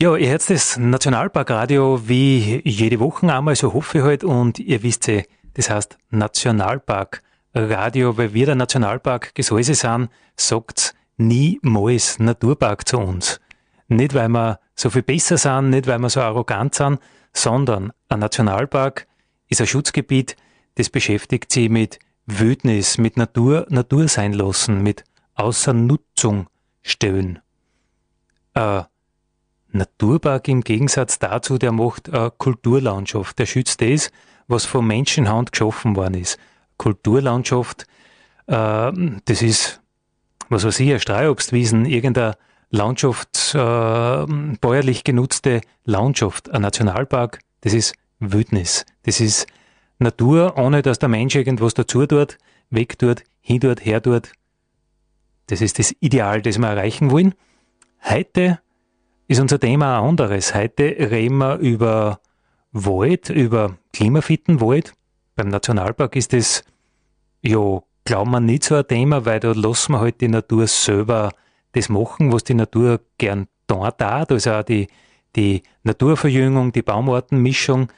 Ja, 0.00 0.16
ihr 0.16 0.30
hört 0.30 0.48
das 0.50 0.76
Nationalparkradio 0.78 2.08
wie 2.08 2.60
jede 2.64 2.98
Woche 3.00 3.32
einmal, 3.32 3.54
so 3.54 3.72
hoffe 3.72 3.98
ich 3.98 4.04
halt, 4.04 4.24
und 4.24 4.58
ihr 4.58 4.82
wisst 4.82 5.06
ja, 5.06 5.22
das 5.54 5.70
heißt 5.70 5.98
Nationalpark 6.10 7.22
Radio, 7.54 8.16
weil 8.16 8.32
wir 8.32 8.46
der 8.46 8.54
Nationalpark 8.54 9.34
Gesäuse 9.34 9.74
sind, 9.74 10.08
sagt's 10.36 10.94
niemals 11.18 12.18
Naturpark 12.18 12.88
zu 12.88 12.98
uns. 12.98 13.40
Nicht, 13.88 14.14
weil 14.14 14.28
wir 14.28 14.58
so 14.74 14.90
viel 14.90 15.02
besser 15.02 15.36
sind, 15.36 15.70
nicht, 15.70 15.86
weil 15.86 15.98
wir 15.98 16.08
so 16.08 16.20
arrogant 16.20 16.74
sind, 16.74 16.98
sondern 17.32 17.92
ein 18.08 18.20
Nationalpark 18.20 19.06
ist 19.48 19.60
ein 19.60 19.66
Schutzgebiet, 19.66 20.36
das 20.74 20.90
beschäftigt 20.90 21.52
sich 21.52 21.68
mit 21.68 21.98
Wildnis, 22.26 22.98
mit 22.98 23.16
Natur, 23.16 23.66
Natur 23.68 24.08
sein 24.08 24.32
lassen, 24.32 24.82
mit 24.82 25.04
Außernutzung 25.34 26.46
stellen. 26.82 27.40
Ein 28.54 28.86
Naturpark 29.72 30.48
im 30.48 30.62
Gegensatz 30.62 31.18
dazu, 31.18 31.58
der 31.58 31.72
macht 31.72 32.12
eine 32.12 32.30
Kulturlandschaft, 32.30 33.38
der 33.38 33.46
schützt 33.46 33.80
das, 33.80 34.10
was 34.46 34.64
von 34.64 34.86
Menschenhand 34.86 35.52
geschaffen 35.52 35.96
worden 35.96 36.14
ist. 36.14 36.38
Kulturlandschaft, 36.76 37.86
äh, 38.46 38.92
das 39.24 39.42
ist, 39.42 39.80
was 40.48 40.64
weiß 40.64 40.80
ich, 40.80 40.90
eine 40.90 41.00
Streuobstwiesen, 41.00 41.86
irgendeine 41.86 42.36
Landschaft, 42.70 43.54
äh, 43.54 44.26
bäuerlich 44.60 45.04
genutzte 45.04 45.60
Landschaft, 45.84 46.50
ein 46.50 46.62
Nationalpark, 46.62 47.40
das 47.62 47.72
ist 47.74 47.94
Wildnis. 48.18 48.84
Das 49.04 49.20
ist 49.20 49.46
Natur, 50.02 50.58
ohne 50.58 50.82
dass 50.82 50.98
der 50.98 51.08
Mensch 51.08 51.34
irgendwas 51.34 51.74
dazu 51.74 52.06
tut, 52.06 52.38
weg 52.70 52.98
tut, 52.98 53.24
hin 53.40 53.60
tut, 53.60 53.84
her 53.84 54.02
tut. 54.02 54.32
Das 55.46 55.60
ist 55.60 55.78
das 55.78 55.94
Ideal, 56.00 56.42
das 56.42 56.58
wir 56.58 56.68
erreichen 56.68 57.10
wollen. 57.10 57.34
Heute 58.08 58.60
ist 59.28 59.40
unser 59.40 59.60
Thema 59.60 59.98
ein 59.98 60.08
anderes. 60.08 60.54
Heute 60.54 60.84
reden 60.84 61.38
wir 61.38 61.58
über 61.58 62.20
Wald, 62.72 63.30
über 63.30 63.76
klimafitten 63.92 64.60
Wald. 64.60 64.94
Beim 65.36 65.48
Nationalpark 65.48 66.16
ist 66.16 66.34
es 66.34 66.64
ja, 67.42 67.80
glauben 68.04 68.30
wir 68.30 68.40
nicht 68.40 68.64
so 68.64 68.76
ein 68.76 68.86
Thema, 68.86 69.24
weil 69.24 69.40
da 69.40 69.52
lassen 69.52 69.92
wir 69.92 70.00
halt 70.00 70.20
die 70.20 70.28
Natur 70.28 70.66
selber 70.66 71.32
das 71.72 71.88
machen, 71.88 72.32
was 72.32 72.44
die 72.44 72.54
Natur 72.54 73.00
gern 73.18 73.48
da 73.66 73.86
hat. 73.86 74.02
Also 74.02 74.52
auch 74.52 74.62
die, 74.62 74.88
die 75.36 75.62
Naturverjüngung, 75.82 76.72
die 76.72 76.82
Baumartenmischung, 76.82 77.88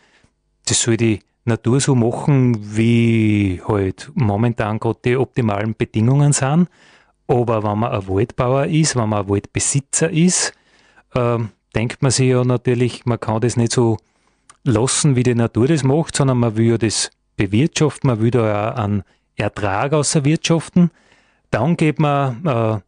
das 0.66 0.80
soll 0.80 0.96
die 0.96 1.20
Natur 1.44 1.80
so 1.80 1.94
machen, 1.94 2.76
wie 2.76 3.60
halt 3.66 4.10
momentan 4.14 4.78
gerade 4.78 4.98
die 5.04 5.16
optimalen 5.16 5.74
Bedingungen 5.74 6.32
sind. 6.32 6.68
Aber 7.26 7.62
wenn 7.62 7.78
man 7.78 7.92
ein 7.92 8.08
Waldbauer 8.08 8.66
ist, 8.66 8.96
wenn 8.96 9.08
man 9.08 9.24
ein 9.24 9.28
Waldbesitzer 9.28 10.10
ist, 10.10 10.52
äh, 11.14 11.38
denkt 11.74 12.02
man 12.02 12.10
sich 12.10 12.28
ja 12.28 12.44
natürlich, 12.44 13.04
man 13.06 13.20
kann 13.20 13.40
das 13.40 13.56
nicht 13.56 13.72
so 13.72 13.98
lassen, 14.62 15.16
wie 15.16 15.22
die 15.22 15.34
Natur 15.34 15.68
das 15.68 15.84
macht, 15.84 16.16
sondern 16.16 16.38
man 16.38 16.56
will 16.56 16.70
ja 16.70 16.78
das 16.78 17.10
bewirtschaften, 17.36 18.08
man 18.08 18.20
will 18.20 18.30
da 18.30 18.46
ja 18.46 18.74
einen 18.74 19.02
Ertrag 19.36 19.92
aus 19.92 20.12
der 20.12 20.24
Wirtschaften. 20.24 20.90
Dann 21.50 21.76
geht 21.76 21.98
man 21.98 22.44
äh, 22.46 22.80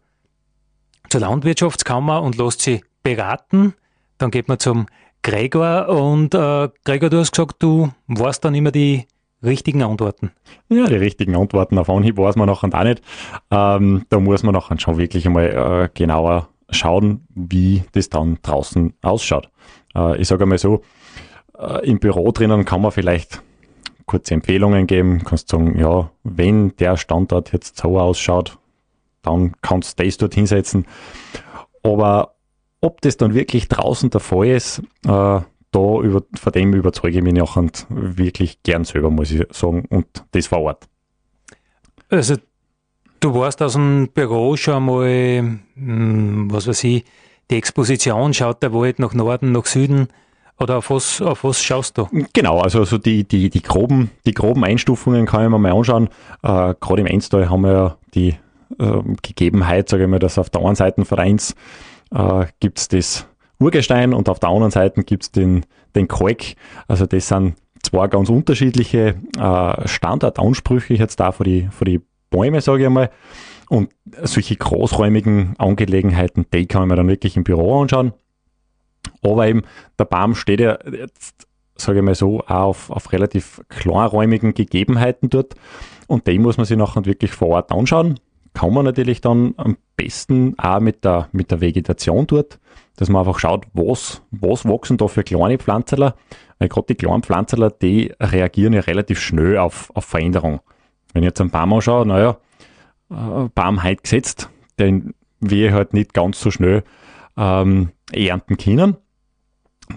zur 1.09 1.21
Landwirtschaftskammer 1.21 2.23
und 2.23 2.37
lässt 2.37 2.63
sich 2.63 2.83
beraten. 3.03 3.75
Dann 4.19 4.31
geht 4.31 4.49
man 4.49 4.59
zum 4.59 4.87
Gregor 5.27 5.89
und 5.89 6.35
äh, 6.35 6.69
Gregor, 6.85 7.11
du 7.11 7.19
hast 7.19 7.33
gesagt, 7.33 7.57
du 7.59 7.91
weißt 8.07 8.45
dann 8.45 8.55
immer 8.55 8.71
die 8.71 9.07
richtigen 9.43 9.83
Antworten. 9.83 10.31
Ja, 10.69 10.87
die 10.87 10.95
richtigen 10.95 11.35
Antworten 11.35 11.79
auf 11.79 11.91
Anhieb 11.91 12.17
weiß 12.17 12.37
man 12.37 12.47
nachher 12.47 12.73
auch 12.73 12.85
nicht. 12.85 13.03
Ähm, 13.51 14.07
da 14.09 14.21
muss 14.21 14.45
man 14.45 14.55
nachher 14.55 14.79
schon 14.79 14.99
wirklich 14.99 15.27
einmal 15.27 15.47
äh, 15.47 15.89
genauer 15.93 16.49
schauen, 16.71 17.27
wie 17.35 17.83
das 17.91 18.09
dann 18.09 18.39
draußen 18.41 18.95
ausschaut. 19.03 19.51
Äh, 19.97 20.17
ich 20.21 20.29
sage 20.29 20.45
einmal 20.45 20.59
so, 20.59 20.83
äh, 21.59 21.85
im 21.85 21.99
Büro 21.99 22.31
drinnen 22.31 22.65
kann 22.65 22.83
man 22.83 22.93
vielleicht 22.93 23.43
kurze 24.07 24.33
Empfehlungen 24.33 24.87
geben, 24.87 25.25
kannst 25.25 25.49
sagen, 25.49 25.77
ja, 25.77 26.09
wenn 26.23 26.77
der 26.77 26.97
Standort 26.97 27.53
jetzt 27.53 27.79
so 27.79 27.99
ausschaut, 27.99 28.59
dann 29.23 29.55
kannst 29.61 29.99
du 29.99 30.05
das 30.05 30.19
dort 30.19 30.35
hinsetzen. 30.35 30.87
Aber 31.83 32.36
ob 32.87 33.01
das 33.01 33.17
dann 33.17 33.35
wirklich 33.35 33.67
draußen 33.67 34.11
der 34.11 34.21
Fall 34.21 34.47
ist, 34.47 34.79
äh, 35.05 35.41
da 35.73 36.01
über, 36.01 36.23
von 36.35 36.53
dem 36.53 36.73
überzeuge 36.73 37.19
ich 37.19 37.25
mich 37.25 37.35
nachher 37.35 37.67
wirklich 37.89 38.63
gern 38.63 38.85
selber, 38.85 39.11
muss 39.11 39.33
ich 39.33 39.45
sagen, 39.51 39.87
und 39.91 40.07
das 40.31 40.47
vor 40.47 40.61
Ort. 40.61 40.85
Also, 42.09 42.37
du 43.19 43.35
warst 43.35 43.61
aus 43.61 43.73
dem 43.73 44.09
Büro 44.15 44.57
schon 44.57 44.85
mal, 44.85 45.59
hm, 45.75 46.47
was 46.51 46.69
weiß 46.69 46.85
ich, 46.85 47.05
die 47.51 47.57
Exposition, 47.57 48.33
schaut 48.33 48.63
der 48.63 48.73
Wald 48.73 49.01
nach 49.01 49.15
Norden, 49.15 49.51
nach 49.51 49.67
Süden, 49.67 50.07
oder 50.59 50.79
auf 50.79 50.91
was, 50.91 51.21
auf 51.21 51.45
was 51.45 51.63
schaust 51.63 51.99
du? 51.99 52.09
Genau, 52.33 52.61
also 52.61 52.85
so 52.85 52.97
die, 52.97 53.25
die, 53.25 53.51
die, 53.51 53.63
groben, 53.63 54.11
die 54.25 54.33
groben 54.33 54.65
Einstufungen 54.65 55.27
kann 55.27 55.45
ich 55.45 55.51
mir 55.51 55.59
mal 55.59 55.73
anschauen. 55.73 56.09
Äh, 56.43 56.75
Gerade 56.81 57.01
im 57.01 57.07
Enstal 57.07 57.51
haben 57.51 57.63
wir 57.63 57.73
ja 57.73 57.97
die 58.15 58.37
äh, 58.79 59.03
Gegebenheit, 59.23 59.89
sage 59.89 60.05
ich 60.05 60.09
mal, 60.09 60.19
dass 60.19 60.39
auf 60.39 60.49
der 60.49 60.63
einen 60.63 60.75
Seite 60.75 61.05
Vereins 61.05 61.55
äh, 62.15 62.47
gibt 62.61 62.79
es 62.79 62.89
das 62.89 63.27
Urgestein 63.59 64.13
und 64.13 64.29
auf 64.29 64.39
der 64.39 64.51
anderen 64.51 64.71
Seite 64.71 65.03
gibt 65.05 65.25
es 65.25 65.31
den, 65.31 65.65
den 65.95 66.09
Kalk. 66.09 66.55
Also 66.89 67.07
das 67.07 67.29
sind 67.29 67.57
zwei 67.83 68.09
ganz 68.09 68.29
unterschiedliche 68.29 69.15
äh, 69.39 69.89
Standardansprüche 69.89 70.95
jetzt 70.95 71.21
da 71.21 71.33
für 71.33 71.45
die, 71.45 71.69
für 71.71 71.85
die 71.85 72.01
Bäume, 72.31 72.61
sage 72.61 72.83
ich 72.83 72.87
einmal. 72.87 73.11
Und 73.69 73.91
solche 74.23 74.57
großräumigen 74.57 75.55
Angelegenheiten, 75.59 76.47
die 76.53 76.67
kann 76.67 76.87
mir 76.89 76.97
dann 76.97 77.09
wirklich 77.09 77.37
im 77.37 77.45
Büro 77.45 77.83
anschauen. 77.83 78.13
Aber 79.23 79.47
eben, 79.49 79.63
der 79.99 80.05
Baum 80.05 80.35
steht 80.35 80.61
ja 80.61 80.79
jetzt, 80.91 81.47
sage 81.77 81.99
ich 81.99 82.05
mal 82.05 82.15
so, 82.15 82.41
auch 82.41 82.49
auf, 82.49 82.91
auf 82.91 83.13
relativ 83.13 83.61
kleinräumigen 83.69 84.55
Gegebenheiten 84.55 85.31
dort. 85.31 85.55
Und 86.07 86.27
die 86.27 86.39
muss 86.39 86.57
man 86.57 86.67
sich 86.67 86.77
nachher 86.77 87.05
wirklich 87.07 87.33
vor 87.33 87.49
Ort 87.49 87.73
anschauen. 87.73 88.21
Kann 88.57 88.73
man 88.73 88.87
natürlich 88.87 89.21
dann 89.21 89.53
am 89.59 89.77
besten 89.97 90.59
auch 90.59 90.81
mit 90.81 91.05
der, 91.05 91.29
mit 91.33 91.51
der 91.51 91.61
Vegetation 91.61 92.27
dort, 92.27 92.59
dass 92.97 93.11
man 93.11 93.21
einfach 93.21 93.39
schaut, 93.39 93.67
was, 93.75 94.23
was 94.31 94.65
wachsen 94.65 94.97
da 94.97 95.09
für 95.09 95.25
kleine 95.25 95.59
Pflanzerler. 95.59 96.15
Weil 96.59 96.71
gerade 96.71 96.87
die 96.87 96.95
kleinen 96.95 97.23
Pflanzerler, 97.23 97.69
die 97.69 98.15
reagieren 98.19 98.73
ja 98.73 98.81
relativ 98.81 99.21
schnell 99.21 99.59
auf, 99.59 99.95
auf 99.95 100.07
Veränderung. 100.07 100.61
Wenn 101.13 101.23
ich 101.23 101.27
jetzt 101.27 101.41
einen 101.43 101.51
Baum 101.51 101.75
anschaue, 101.75 102.07
naja, 102.07 102.39
äh, 103.11 103.51
Baum 103.55 103.83
heute 103.83 104.01
gesetzt, 104.01 104.49
den 104.79 105.13
wir 105.39 105.75
halt 105.75 105.93
nicht 105.93 106.15
ganz 106.15 106.41
so 106.41 106.51
schnell 106.51 106.83
ähm, 107.37 107.91
ernten 108.11 108.57
können. 108.57 108.97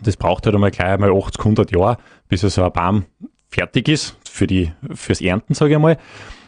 Das 0.03 0.17
braucht 0.17 0.45
halt 0.45 0.55
einmal 0.55 0.71
gleich 0.71 0.89
einmal 0.89 1.15
80, 1.15 1.39
100 1.39 1.71
Jahre, 1.71 1.95
bis 2.27 2.41
so 2.41 2.61
ein 2.61 2.73
Baum 2.73 3.05
fertig 3.47 3.87
ist 3.87 4.17
für 4.29 4.47
die, 4.47 4.73
fürs 4.93 5.21
Ernten, 5.21 5.53
sage 5.53 5.71
ich 5.71 5.75
einmal. 5.77 5.97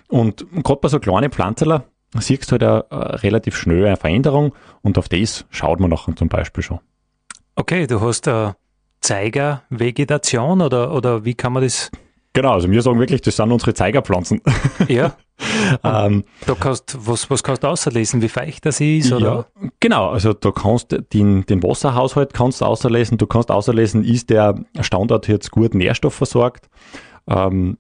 Und 0.10 0.46
gerade 0.62 0.82
bei 0.82 0.90
so 0.90 1.00
kleinen 1.00 1.32
Pflanzerler 1.32 1.86
siehst 2.20 2.52
du 2.52 2.54
halt 2.54 2.64
eine, 2.64 2.92
eine 2.92 3.24
relativ 3.24 3.56
schnell 3.56 3.86
eine 3.86 3.98
Veränderung 3.98 4.54
und 4.82 4.98
auf 4.98 5.10
das 5.10 5.46
schaut 5.50 5.80
man 5.80 5.90
nachher 5.90 6.16
zum 6.16 6.30
Beispiel 6.30 6.64
schon. 6.64 6.80
Okay, 7.56 7.88
du 7.88 8.02
hast 8.02 8.28
eine 8.28 8.56
Zeigervegetation 9.02 10.62
oder, 10.62 10.94
oder 10.94 11.26
wie 11.26 11.34
kann 11.34 11.54
man 11.54 11.64
das 11.64 11.92
Genau, 12.34 12.54
also 12.54 12.72
wir 12.72 12.82
sagen 12.82 12.98
wirklich, 12.98 13.22
das 13.22 13.36
sind 13.36 13.52
unsere 13.52 13.74
Zeigerpflanzen. 13.74 14.42
Ja. 14.88 15.18
ähm, 15.84 16.24
da 16.46 16.56
kannst, 16.58 16.96
was, 17.06 17.30
was 17.30 17.44
kannst 17.44 17.64
du 17.64 17.68
außerlesen, 17.68 18.22
wie 18.22 18.30
feucht 18.30 18.66
das 18.66 18.80
ist? 18.80 19.12
Oder? 19.12 19.48
Ja, 19.62 19.70
genau, 19.80 20.10
also 20.10 20.32
du 20.34 20.52
kannst 20.52 20.96
den, 21.14 21.46
den 21.46 21.62
Wasserhaushalt 21.62 22.34
kannst 22.34 22.64
außerlesen, 22.64 23.18
du 23.18 23.28
kannst 23.28 23.52
außerlesen, 23.52 24.06
ist 24.06 24.30
der 24.30 24.64
Standort 24.80 25.28
jetzt 25.28 25.52
gut 25.52 25.74
nährstoffversorgt? 25.74 26.70
Ähm, 27.28 27.78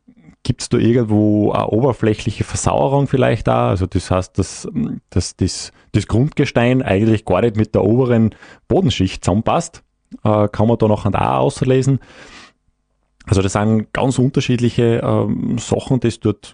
Gibt 0.51 0.63
es 0.63 0.67
da 0.67 0.77
irgendwo 0.77 1.53
eine 1.53 1.67
oberflächliche 1.67 2.43
Versauerung 2.43 3.07
vielleicht 3.07 3.47
da? 3.47 3.69
Also 3.69 3.85
das 3.85 4.11
heißt, 4.11 4.37
dass, 4.37 4.67
dass 5.09 5.37
das, 5.37 5.71
das 5.93 6.07
Grundgestein 6.07 6.81
eigentlich 6.81 7.23
gar 7.23 7.39
nicht 7.39 7.55
mit 7.55 7.73
der 7.73 7.85
oberen 7.85 8.35
Bodenschicht 8.67 9.23
zusammenpasst. 9.23 9.81
Äh, 10.25 10.49
kann 10.49 10.67
man 10.67 10.77
da 10.77 10.89
noch 10.89 11.05
auch 11.05 11.13
außerlesen. 11.13 12.01
Also 13.27 13.41
das 13.41 13.53
sind 13.53 13.93
ganz 13.93 14.19
unterschiedliche 14.19 14.99
ähm, 15.01 15.57
Sachen, 15.57 16.01
die 16.01 16.09
du 16.09 16.17
dort 16.19 16.53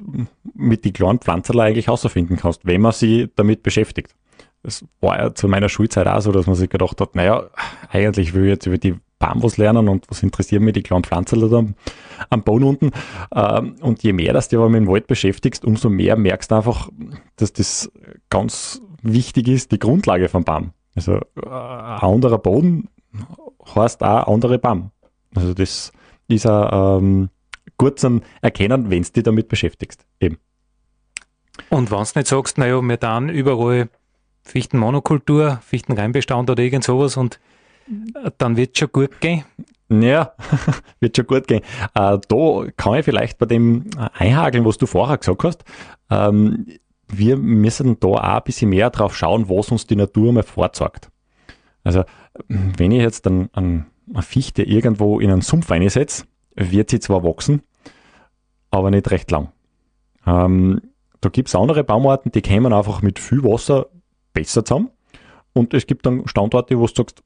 mit 0.54 0.86
die 0.86 0.94
kleinen 0.94 1.18
Pflanzen 1.18 1.60
eigentlich 1.60 1.88
herausfinden 1.88 2.38
kannst, 2.38 2.68
wenn 2.68 2.82
man 2.82 2.92
sie 2.92 3.32
damit 3.36 3.64
beschäftigt. 3.64 4.14
Das 4.62 4.86
war 5.02 5.18
ja 5.18 5.34
zu 5.34 5.48
meiner 5.48 5.70
Schulzeit 5.70 6.06
auch 6.06 6.22
so, 6.22 6.32
dass 6.32 6.46
man 6.46 6.56
sich 6.56 6.70
gedacht 6.70 7.02
hat, 7.02 7.16
naja, 7.16 7.46
eigentlich 7.90 8.36
will 8.36 8.44
ich 8.44 8.50
jetzt 8.50 8.68
über 8.68 8.78
die 8.78 8.94
Baum 9.19 9.41
was 9.41 9.58
lernen 9.58 9.88
und 9.88 10.06
was 10.10 10.21
interessieren 10.21 10.63
mich 10.63 10.73
die 10.73 10.84
kleinen 10.84 11.03
Pflanzen 11.03 11.49
da 11.49 11.63
am, 12.30 12.43
Boden 12.43 12.63
unten. 12.63 12.91
Ähm, 13.34 13.75
und 13.82 14.03
je 14.03 14.13
mehr 14.13 14.34
dass 14.34 14.49
du 14.49 14.58
aber 14.58 14.69
mit 14.69 14.82
dem 14.82 14.88
Wald 14.88 15.08
beschäftigst, 15.08 15.65
umso 15.65 15.89
mehr 15.89 16.15
merkst 16.15 16.51
du 16.51 16.56
einfach, 16.56 16.89
dass 17.36 17.53
das 17.53 17.91
ganz 18.30 18.82
wichtig 19.01 19.47
ist, 19.47 19.71
die 19.71 19.80
Grundlage 19.80 20.30
vom 20.30 20.43
Baum. 20.43 20.71
Also 20.95 21.13
äh, 21.13 21.45
ein 21.45 22.01
anderer 22.01 22.38
Boden 22.38 22.89
heißt 23.75 24.03
auch 24.03 24.27
andere 24.27 24.60
Baum. 24.60 24.91
Also 25.36 25.53
das 25.53 25.91
ist 26.27 26.45
er 26.45 26.97
ähm, 26.99 27.30
gut 27.77 27.99
zum 27.99 28.21
Erkennen, 28.41 28.89
wenn 28.89 29.03
du 29.03 29.12
dich 29.12 29.23
damit 29.23 29.47
beschäftigst. 29.47 30.06
Eben. 30.19 30.38
Und 31.69 31.91
wenn 31.91 32.03
du 32.03 32.19
nicht 32.19 32.27
sagst, 32.27 32.58
naja, 32.58 32.82
wir 32.82 32.97
dann 32.97 33.30
überall 33.30 33.89
Fichtenmonokultur, 34.43 35.60
Fichtenreinbestand 35.65 36.49
oder 36.49 36.63
irgend 36.63 36.84
sowas 36.84 37.17
und 37.17 37.39
dann 38.38 38.58
wird 38.58 38.78
schon 38.78 38.91
gut 38.91 39.19
gehen. 39.21 39.43
Ja, 39.89 40.34
wird 41.00 41.15
schon 41.15 41.28
gut 41.28 41.47
gehen. 41.47 41.62
Äh, 41.93 42.17
da 42.28 42.65
kann 42.76 42.95
ich 42.95 43.06
vielleicht 43.06 43.38
bei 43.38 43.45
dem 43.45 43.86
einhageln, 44.13 44.65
was 44.65 44.78
du 44.78 44.86
vorher 44.86 45.17
gesagt 45.17 45.43
hast. 45.43 45.63
Ähm, 46.10 46.65
wir 47.08 47.38
müssen 47.38 48.00
da 48.00 48.08
auch 48.08 48.19
ein 48.19 48.43
bisschen 48.43 48.69
mehr 48.69 48.89
drauf 48.89 49.15
schauen, 49.15 49.50
was 49.50 49.71
uns 49.71 49.88
die 49.88 49.95
Natur 49.95 50.34
mal 50.34 50.43
vorzeigt. 50.43 51.10
Also, 51.84 52.04
wenn 52.50 52.91
ich 52.91 53.02
jetzt 53.02 53.26
dann 53.26 53.50
einen 53.54 53.86
eine 54.13 54.21
Fichte 54.21 54.63
irgendwo 54.63 55.19
in 55.19 55.32
einen 55.32 55.41
Sumpf 55.41 55.71
einsetze, 55.71 56.26
wird 56.56 56.89
sie 56.89 57.00
zwar 57.00 57.23
wachsen, 57.23 57.62
aber 58.71 58.91
nicht 58.91 59.12
recht 59.12 59.30
lang. 59.32 59.52
Ähm, 60.26 60.82
da 61.21 61.30
gibt 61.30 61.50
es 61.50 61.56
andere 61.56 61.84
Baumarten, 61.84 62.32
die 62.32 62.41
kämen 62.41 62.73
einfach 62.73 63.02
mit 63.02 63.19
viel 63.19 63.43
Wasser 63.43 63.88
besser 64.34 64.63
zusammen. 64.63 64.89
Und 65.54 65.73
es 65.73 65.88
gibt 65.88 66.06
dann 66.06 66.28
Standorte, 66.28 66.78
wo 66.78 66.86
du 66.86 66.93
sagst, 66.93 67.23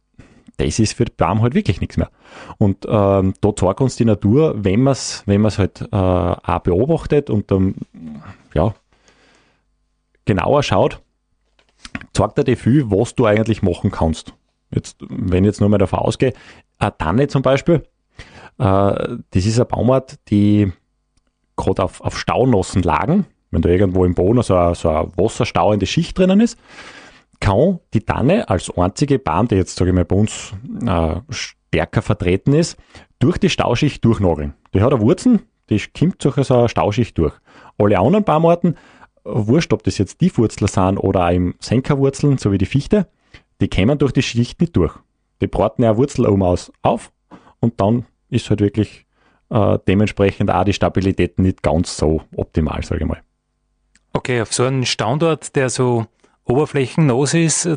das 0.65 0.79
ist 0.79 0.93
für 0.93 1.05
den 1.05 1.15
Baum 1.15 1.41
halt 1.41 1.53
wirklich 1.53 1.81
nichts 1.81 1.97
mehr. 1.97 2.09
Und 2.57 2.85
ähm, 2.87 3.33
da 3.41 3.55
zeigt 3.55 3.81
uns 3.81 3.95
die 3.95 4.05
Natur, 4.05 4.55
wenn 4.57 4.83
man 4.83 4.93
es 4.93 5.23
wenn 5.25 5.43
halt 5.43 5.81
äh, 5.81 5.95
auch 5.95 6.59
beobachtet 6.59 7.29
und 7.29 7.51
dann 7.51 7.75
ja, 8.53 8.73
genauer 10.25 10.63
schaut, 10.63 11.01
zeigt 12.13 12.37
er 12.37 12.43
dir 12.43 12.57
viel, 12.57 12.89
was 12.91 13.15
du 13.15 13.25
eigentlich 13.25 13.61
machen 13.61 13.91
kannst. 13.91 14.33
Jetzt, 14.73 14.97
wenn 15.09 15.43
ich 15.43 15.49
jetzt 15.49 15.59
nur 15.59 15.69
mal 15.69 15.77
davon 15.77 15.99
ausgehe, 15.99 16.33
eine 16.79 16.97
Tanne 16.97 17.27
zum 17.27 17.41
Beispiel, 17.41 17.83
äh, 18.57 19.17
das 19.31 19.45
ist 19.45 19.57
eine 19.57 19.65
Baumart, 19.65 20.19
die 20.29 20.71
gerade 21.55 21.83
auf, 21.83 22.01
auf 22.01 22.17
staunassen 22.17 22.83
Lagen, 22.83 23.25
wenn 23.51 23.61
da 23.61 23.69
irgendwo 23.69 24.05
im 24.05 24.15
Boden 24.15 24.41
so 24.43 24.55
eine, 24.55 24.75
so 24.75 24.89
eine 24.89 25.11
wasserstauende 25.17 25.85
Schicht 25.85 26.17
drinnen 26.17 26.39
ist, 26.39 26.57
kann 27.41 27.79
die 27.93 28.01
Tanne 28.01 28.47
als 28.47 28.71
einzige 28.77 29.19
Baum, 29.19 29.49
die 29.49 29.55
jetzt, 29.55 29.75
sage 29.75 29.91
ich 29.91 29.95
mal, 29.95 30.05
bei 30.05 30.15
uns 30.15 30.53
äh, 30.85 31.15
stärker 31.29 32.01
vertreten 32.01 32.53
ist, 32.53 32.77
durch 33.19 33.37
die 33.37 33.49
Stauschicht 33.49 34.05
durchnageln. 34.05 34.53
Die 34.73 34.81
hat 34.81 34.93
eine 34.93 35.01
Wurzeln, 35.01 35.41
die 35.69 35.81
kommt 35.97 36.23
durch 36.23 36.35
so 36.47 36.55
eine 36.55 36.69
Stauschicht 36.69 37.17
durch. 37.17 37.33
Alle 37.77 37.99
anderen 37.99 38.23
Baumarten, 38.23 38.77
wurscht, 39.23 39.73
ob 39.73 39.83
das 39.83 39.97
jetzt 39.97 40.21
die 40.21 40.35
Wurzeln 40.37 40.67
sind 40.67 40.97
oder 40.97 41.27
auch 41.27 41.31
im 41.31 41.55
Senkerwurzeln, 41.59 42.37
so 42.37 42.51
wie 42.51 42.57
die 42.57 42.65
Fichte, 42.65 43.07
die 43.59 43.67
kämen 43.67 43.97
durch 43.97 44.13
die 44.13 44.21
Schicht 44.21 44.61
nicht 44.61 44.75
durch. 44.75 44.95
Die 45.41 45.47
braten 45.47 45.83
eine 45.83 45.97
Wurzel 45.97 46.27
oben 46.27 46.43
aus 46.43 46.71
auf 46.81 47.11
und 47.59 47.81
dann 47.81 48.05
ist 48.29 48.49
halt 48.49 48.61
wirklich 48.61 49.05
äh, 49.49 49.77
dementsprechend 49.87 50.51
auch 50.51 50.63
die 50.63 50.73
Stabilität 50.73 51.39
nicht 51.39 51.61
ganz 51.61 51.97
so 51.97 52.21
optimal, 52.35 52.83
sage 52.83 53.01
ich 53.01 53.07
mal. 53.07 53.21
Okay, 54.13 54.41
auf 54.41 54.53
so 54.53 54.63
einen 54.63 54.85
Standort, 54.85 55.55
der 55.55 55.69
so 55.69 56.05
oberflächenlos 56.51 57.33
ist, 57.33 57.69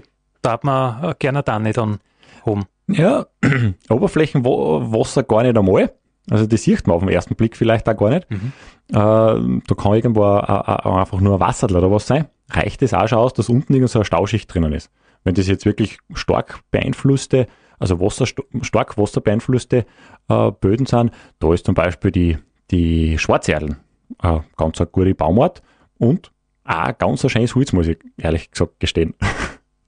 darf 0.43 0.63
man 0.63 1.15
gerne 1.19 1.43
da 1.43 1.59
nicht 1.59 1.79
an 1.79 1.99
haben. 2.45 2.65
Ja, 2.87 3.27
Oberflächenwasser 3.89 5.23
gar 5.23 5.43
nicht 5.43 5.57
einmal. 5.57 5.93
Also 6.31 6.47
das 6.47 6.63
sieht 6.63 6.87
man 6.87 6.97
auf 6.97 7.03
den 7.03 7.11
ersten 7.11 7.35
Blick 7.35 7.57
vielleicht 7.57 7.89
auch 7.89 7.97
gar 7.97 8.11
nicht. 8.11 8.31
Mhm. 8.31 8.53
Äh, 8.91 8.95
da 8.95 9.75
kann 9.77 9.95
irgendwo 9.95 10.23
a, 10.25 10.39
a, 10.39 11.01
einfach 11.01 11.21
nur 11.21 11.35
ein 11.35 11.41
Wasser 11.41 11.67
oder 11.71 11.91
was 11.91 12.07
sein. 12.07 12.27
Reicht 12.51 12.83
es 12.83 12.95
auch 12.95 13.09
schon 13.09 13.19
aus, 13.19 13.33
dass 13.35 13.49
unten 13.49 13.75
irgend 13.75 13.91
so 13.91 13.99
eine 13.99 14.05
Stauschicht 14.05 14.53
drinnen 14.53 14.73
ist. 14.73 14.91
Wenn 15.23 15.35
das 15.35 15.49
jetzt 15.49 15.65
wirklich 15.65 15.99
stark 16.15 16.61
beeinflusste, 16.71 17.47
also 17.79 18.01
Wasser, 18.01 18.27
stark 18.27 18.97
wasserbeeinflusste 18.97 19.87
äh, 20.29 20.51
Böden 20.53 20.87
sind, 20.87 21.13
da 21.39 21.53
ist 21.53 21.67
zum 21.67 21.75
Beispiel 21.75 22.11
die, 22.11 22.39
die 22.71 23.19
Schwarzerdeln 23.19 23.77
äh, 24.23 24.41
ganz 24.57 24.81
eine 24.81 24.89
gute 24.89 25.15
Baumart 25.15 25.63
und 25.99 26.31
auch 26.65 26.99
ganz 26.99 27.25
ein 27.25 27.31
schönes 27.31 27.55
Holz, 27.55 27.73
muss 27.73 27.87
ich 27.87 27.99
ehrlich 28.17 28.51
gesagt 28.51 28.81
gestehen. 28.81 29.15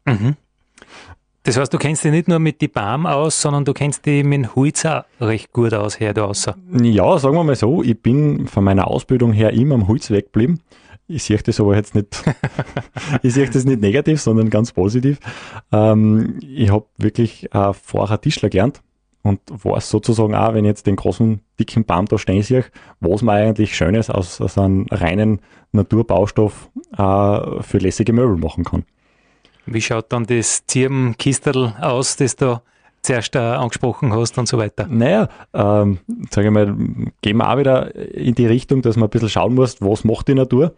Mhm. 0.05 0.37
Das 1.43 1.57
heißt, 1.57 1.73
du 1.73 1.79
kennst 1.79 2.03
dich 2.03 2.11
nicht 2.11 2.27
nur 2.27 2.41
mit 2.41 2.61
die 2.61 2.69
Baum 2.69 3.07
aus, 3.07 3.41
sondern 3.41 3.65
du 3.65 3.73
kennst 3.73 4.05
dich 4.05 4.25
mit 4.25 4.45
dem 4.45 4.55
Holz 4.57 4.85
auch 4.85 5.05
recht 5.21 5.53
gut 5.53 5.75
aus, 5.75 6.01
her 6.01 6.13
da 6.13 6.25
außer. 6.25 6.57
Ja, 6.83 7.19
sagen 7.19 7.37
wir 7.37 7.45
mal 7.45 7.55
so, 7.55 7.85
ich 7.85 8.01
bin 8.01 8.49
von 8.49 8.65
meiner 8.65 8.89
Ausbildung 8.89 9.33
her 9.33 9.53
immer 9.53 9.77
am 9.77 9.87
Holz 9.87 10.11
weggeblieben. 10.11 10.61
Ich 11.07 11.23
sehe 11.23 11.39
das 11.39 11.61
aber 11.61 11.77
jetzt 11.77 11.95
nicht, 11.95 12.25
ich 13.23 13.33
sehe 13.33 13.49
das 13.49 13.65
nicht 13.65 13.81
negativ, 13.81 14.21
sondern 14.21 14.51
ganz 14.51 14.73
positiv. 14.73 15.21
Ähm, 15.71 16.41
ich 16.41 16.73
habe 16.73 16.87
wirklich 16.97 17.53
äh, 17.55 17.73
vorher 17.73 18.21
Tischler 18.21 18.49
gelernt 18.49 18.83
und 19.27 19.41
weiß 19.49 19.91
sozusagen 19.91 20.35
auch, 20.35 20.55
wenn 20.55 20.65
ich 20.65 20.71
jetzt 20.71 20.87
den 20.87 20.97
großen, 20.97 21.41
dicken 21.59 21.85
Baum 21.85 22.07
da 22.07 22.19
stehen 22.19 22.43
sehe, 22.43 22.65
was 23.01 23.23
man 23.23 23.37
eigentlich 23.37 23.77
Schönes 23.77 24.09
aus, 24.09 24.41
aus 24.41 24.57
einem 24.57 24.87
reinen 24.91 25.41
Naturbaustoff 25.73 26.71
äh, 26.97 27.63
für 27.63 27.79
lässige 27.79 28.13
Möbel 28.13 28.37
machen 28.37 28.65
kann. 28.65 28.85
Wie 29.67 29.81
schaut 29.81 30.13
dann 30.13 30.27
das 30.27 30.65
Zirbenkistel 30.67 31.75
aus, 31.81 32.17
das 32.17 32.37
du 32.37 32.61
zuerst 33.03 33.35
äh, 33.35 33.39
angesprochen 33.39 34.13
hast 34.13 34.39
und 34.39 34.47
so 34.47 34.59
weiter? 34.59 34.87
Naja, 34.89 35.29
ähm, 35.53 35.99
sage 36.31 36.49
ich 36.49 36.55
mal, 36.55 36.77
gehen 37.21 37.37
wir 37.37 37.51
auch 37.51 37.59
wieder 37.59 37.95
in 37.95 38.35
die 38.35 38.47
Richtung, 38.47 38.83
dass 38.83 38.97
man 38.97 39.09
ein 39.09 39.11
bisschen 39.11 39.29
schauen 39.29 39.55
muss, 39.55 39.81
was 39.81 40.05
macht 40.05 40.29
die 40.29 40.35
Natur. 40.35 40.75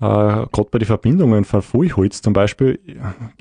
Äh, 0.00 0.04
Gerade 0.04 0.68
bei 0.70 0.78
den 0.78 0.86
Verbindungen 0.86 1.44
von 1.44 1.62
Fullholz 1.62 2.20
zum 2.20 2.32
Beispiel 2.32 2.80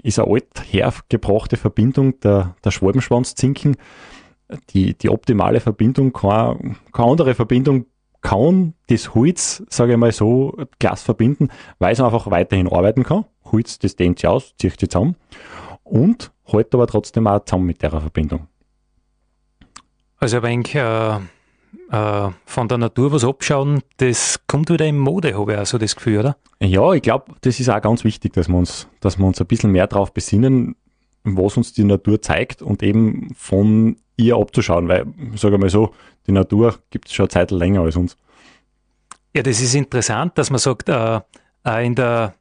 ist 0.03 0.19
eine 0.19 0.31
alt 0.31 0.47
hergebrachte 0.69 1.57
Verbindung 1.57 2.19
der, 2.19 2.55
der 2.63 2.71
Schwalbenschwanzzinken. 2.71 3.75
Die, 4.69 4.95
die 4.95 5.09
optimale 5.09 5.59
Verbindung, 5.59 6.13
keine, 6.13 6.75
keine 6.91 7.11
andere 7.11 7.33
Verbindung 7.33 7.85
kann 8.21 8.73
das 8.87 9.13
Holz, 9.13 9.63
sage 9.69 9.93
ich 9.93 9.97
mal 9.97 10.11
so, 10.11 10.57
Glas 10.79 11.03
verbinden, 11.03 11.49
weil 11.79 11.93
es 11.93 11.99
einfach 11.99 12.29
weiterhin 12.31 12.67
arbeiten 12.67 13.03
kann. 13.03 13.25
Holz, 13.51 13.77
das 13.79 13.95
dehnt 13.95 14.19
sich 14.19 14.27
aus, 14.27 14.55
zieht 14.57 14.79
sich 14.79 14.89
zusammen 14.89 15.15
und 15.83 16.31
hält 16.45 16.73
aber 16.73 16.87
trotzdem 16.87 17.27
auch 17.27 17.45
zusammen 17.45 17.67
mit 17.67 17.81
der 17.81 17.91
Verbindung. 17.91 18.47
Also 20.17 20.37
ein 20.37 20.43
wenig 20.43 20.73
äh, 20.73 21.17
äh, 21.91 22.29
von 22.45 22.67
der 22.67 22.77
Natur 22.77 23.11
was 23.11 23.23
abschauen, 23.23 23.81
das 23.97 24.39
kommt 24.47 24.69
wieder 24.69 24.85
in 24.85 24.97
Mode, 24.97 25.37
habe 25.37 25.53
ich 25.53 25.59
auch 25.59 25.65
so 25.65 25.77
das 25.77 25.95
Gefühl, 25.95 26.19
oder? 26.19 26.37
Ja, 26.59 26.93
ich 26.93 27.01
glaube, 27.01 27.33
das 27.41 27.59
ist 27.59 27.69
auch 27.69 27.81
ganz 27.81 28.03
wichtig, 28.03 28.33
dass 28.33 28.47
wir 28.47 28.57
uns, 28.57 28.87
dass 29.01 29.19
wir 29.19 29.25
uns 29.25 29.39
ein 29.39 29.47
bisschen 29.47 29.71
mehr 29.71 29.87
darauf 29.87 30.13
besinnen, 30.13 30.75
was 31.25 31.57
uns 31.57 31.73
die 31.73 31.83
Natur 31.83 32.21
zeigt 32.21 32.61
und 32.61 32.83
eben 32.83 33.33
von 33.35 33.97
ihr 34.17 34.37
abzuschauen, 34.37 34.87
weil, 34.87 35.05
sage 35.35 35.57
mal 35.57 35.69
so, 35.69 35.93
die 36.27 36.31
Natur 36.31 36.75
gibt 36.89 37.07
es 37.07 37.13
schon 37.13 37.25
eine 37.25 37.29
Zeit 37.29 37.51
länger 37.51 37.81
als 37.81 37.95
uns. 37.95 38.17
Ja, 39.35 39.43
das 39.43 39.59
ist 39.59 39.75
interessant, 39.75 40.37
dass 40.37 40.49
man 40.49 40.59
sagt, 40.59 40.87
äh, 40.89 41.19
in 41.83 41.95
der 41.95 42.35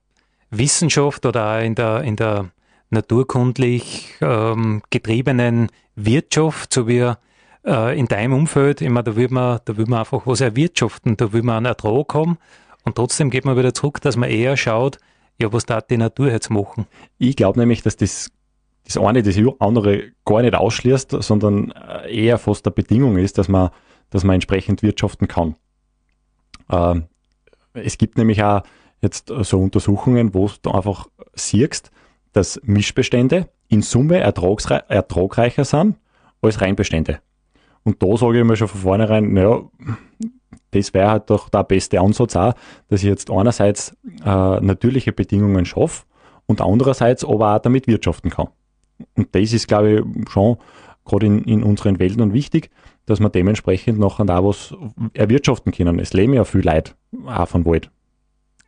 Wissenschaft 0.51 1.27
oder 1.27 1.57
auch 1.57 1.63
in 1.63 1.75
der, 1.75 2.03
in 2.03 2.17
der 2.17 2.51
naturkundlich 2.91 4.15
ähm, 4.21 4.83
getriebenen 4.91 5.69
Wirtschaft, 5.97 6.73
so 6.73 6.87
wie 6.87 7.13
äh, 7.67 7.99
in 7.99 8.07
deinem 8.07 8.33
Umfeld, 8.35 8.81
immer, 8.81 9.03
da 9.03 9.17
will 9.17 9.29
man, 9.31 9.61
da 9.65 9.77
will 9.77 9.87
man 9.89 10.01
einfach 10.01 10.27
was 10.27 10.41
erwirtschaften, 10.41 11.17
da 11.17 11.33
will 11.33 11.43
man 11.43 11.59
einen 11.59 11.67
Ertrag 11.67 12.15
haben 12.15 12.39
und 12.85 12.95
trotzdem 12.97 13.31
geht 13.31 13.45
man 13.45 13.57
wieder 13.57 13.75
zurück, 13.75 14.01
dass 14.01 14.17
man 14.17 14.31
eher 14.31 14.57
schaut, 14.57 14.99
ja, 15.41 15.53
was 15.53 15.67
da 15.67 15.81
die 15.81 15.97
Natur 15.97 16.31
jetzt 16.31 16.51
machen. 16.51 16.87
Ich 17.19 17.37
glaube 17.37 17.59
nämlich, 17.59 17.83
dass 17.83 17.97
das 17.97 18.31
das 18.85 18.99
eine 18.99 19.23
das 19.23 19.37
andere 19.61 20.13
gar 20.25 20.43
nicht 20.43 20.55
ausschließt, 20.55 21.23
sondern 21.23 21.71
äh, 21.73 22.25
eher 22.25 22.39
fast 22.39 22.67
eine 22.67 22.75
Bedingung 22.75 23.17
ist, 23.17 23.39
dass 23.39 23.49
man, 23.49 23.71
dass 24.11 24.25
man 24.25 24.35
entsprechend 24.35 24.83
wirtschaften 24.83 25.29
kann. 25.29 25.57
Ähm, 26.71 27.05
es 27.73 27.99
gibt 27.99 28.19
nämlich 28.19 28.43
auch 28.43 28.63
jetzt 29.01 29.33
so 29.43 29.61
Untersuchungen, 29.61 30.35
wo 30.35 30.51
du 30.63 30.71
einfach 30.71 31.09
siehst, 31.35 31.91
dass 32.33 32.61
Mischbestände 32.65 33.49
in 33.69 33.83
Summe 33.83 34.19
ertragreicher 34.19 35.65
sind 35.65 35.97
als 36.43 36.61
Reinbestände. 36.61 37.21
Und 37.85 38.03
da 38.03 38.17
sage 38.17 38.39
ich 38.39 38.45
mir 38.45 38.57
schon 38.57 38.69
von 38.69 38.81
vornherein, 38.81 39.33
naja, 39.33 39.63
das 40.71 40.95
wäre 40.95 41.11
halt 41.11 41.31
doch 41.31 41.49
der 41.49 41.65
beste 41.65 42.01
Ansatz 42.01 42.35
auch, 42.35 42.55
dass 42.89 43.03
ich 43.03 43.09
jetzt 43.09 43.31
einerseits 43.31 43.97
äh, 44.25 44.61
natürliche 44.61 45.13
Bedingungen 45.13 45.65
schaffe 45.65 46.05
und 46.47 46.61
andererseits 46.61 47.25
aber 47.25 47.57
auch 47.57 47.59
damit 47.61 47.87
wirtschaften 47.87 48.31
kann. 48.31 48.49
Und 49.15 49.35
das 49.35 49.53
ist, 49.53 49.69
glaube 49.69 49.93
ich, 49.93 50.31
schon 50.31 50.57
gerade 51.05 51.27
in, 51.27 51.45
in 51.45 51.63
unseren 51.63 51.99
Wäldern 51.99 52.33
wichtig, 52.33 52.71
dass 53.07 53.21
wir 53.21 53.29
dementsprechend 53.29 53.99
nachher 53.99 54.25
da 54.25 54.43
was 54.43 54.75
erwirtschaften 55.13 55.73
können. 55.73 55.99
Es 55.99 56.13
leben 56.13 56.33
ja 56.33 56.45
viel 56.45 56.65
Leute 56.65 56.93
auch 57.27 57.49
von 57.49 57.65
Wald. 57.67 57.91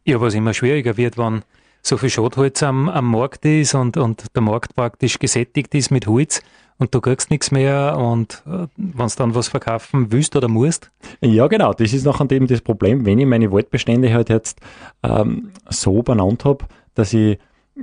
Ja, 0.04 0.20
was 0.20 0.34
immer 0.34 0.54
schwieriger 0.54 0.96
wird, 0.96 1.18
wenn 1.18 1.42
so 1.82 1.96
viel 1.96 2.10
Schotholz 2.10 2.62
am, 2.62 2.88
am 2.88 3.10
Markt 3.10 3.44
ist 3.44 3.74
und, 3.74 3.96
und 3.96 4.26
der 4.34 4.42
Markt 4.42 4.74
praktisch 4.74 5.18
gesättigt 5.18 5.74
ist 5.74 5.90
mit 5.90 6.06
Holz 6.06 6.42
und 6.78 6.94
du 6.94 7.00
kriegst 7.00 7.30
nichts 7.30 7.50
mehr 7.50 7.96
und 7.96 8.42
äh, 8.46 8.66
wenn 8.76 9.06
du 9.06 9.14
dann 9.16 9.34
was 9.34 9.48
verkaufen 9.48 10.12
willst 10.12 10.36
oder 10.36 10.48
musst. 10.48 10.90
Ja, 11.20 11.46
genau, 11.46 11.72
das 11.72 11.92
ist 11.92 12.04
nachher 12.04 12.30
eben 12.32 12.46
das 12.46 12.60
Problem, 12.60 13.06
wenn 13.06 13.18
ich 13.18 13.26
meine 13.26 13.50
Waldbestände 13.50 14.12
halt 14.12 14.28
jetzt 14.28 14.60
ähm, 15.02 15.52
so 15.68 16.02
benannt 16.02 16.44
habe, 16.44 16.64
dass 16.94 17.12
ich, 17.12 17.38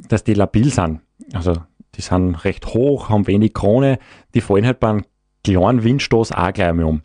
dass 0.10 0.24
die 0.24 0.34
labil 0.34 0.70
sind. 0.70 1.00
Also 1.34 1.56
die 1.96 2.02
sind 2.02 2.36
recht 2.44 2.66
hoch, 2.68 3.10
haben 3.10 3.28
wenig 3.28 3.54
Krone, 3.54 4.00
die 4.34 4.42
fallen 4.42 4.66
halt 4.66 4.80
beim 4.80 5.06
kleinen 5.44 5.84
Windstoß 5.84 6.32
auch 6.32 6.54
gleich 6.54 6.70
einmal 6.70 6.86
um. 6.86 7.02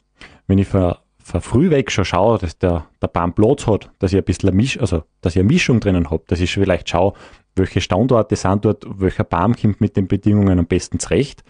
Wenn 0.47 0.59
ich 0.59 0.69
von, 0.69 0.95
von 1.23 1.41
früh 1.41 1.71
weg 1.71 1.91
schon 1.91 2.05
schaue, 2.05 2.39
dass 2.39 2.59
der, 2.59 2.87
der 3.03 3.09
Baum 3.09 3.35
Platz 3.35 3.67
hat, 3.67 3.91
dass 3.99 4.13
ich 4.13 4.19
ein 4.19 4.25
bisschen 4.25 4.49
eine 4.49 4.57
Misch, 4.57 4.79
also 4.79 5.05
dass 5.21 5.35
ich 5.35 5.41
eine 5.41 5.49
Mischung 5.49 5.81
drinnen 5.81 6.11
habe, 6.11 6.25
dass 6.27 6.41
ich 6.41 6.53
vielleicht 6.53 6.89
schaue, 6.89 7.13
welche 7.55 7.81
Standorte 7.81 8.37
sind 8.37 8.65
dort, 8.65 8.85
welcher 8.89 9.25
Baum 9.25 9.55
kommt 9.55 9.81
mit 9.81 9.97
den 9.97 10.09
Bedingungen 10.09 10.59
am 10.59 10.67
besten 10.67 10.99
zurecht, 10.99 11.43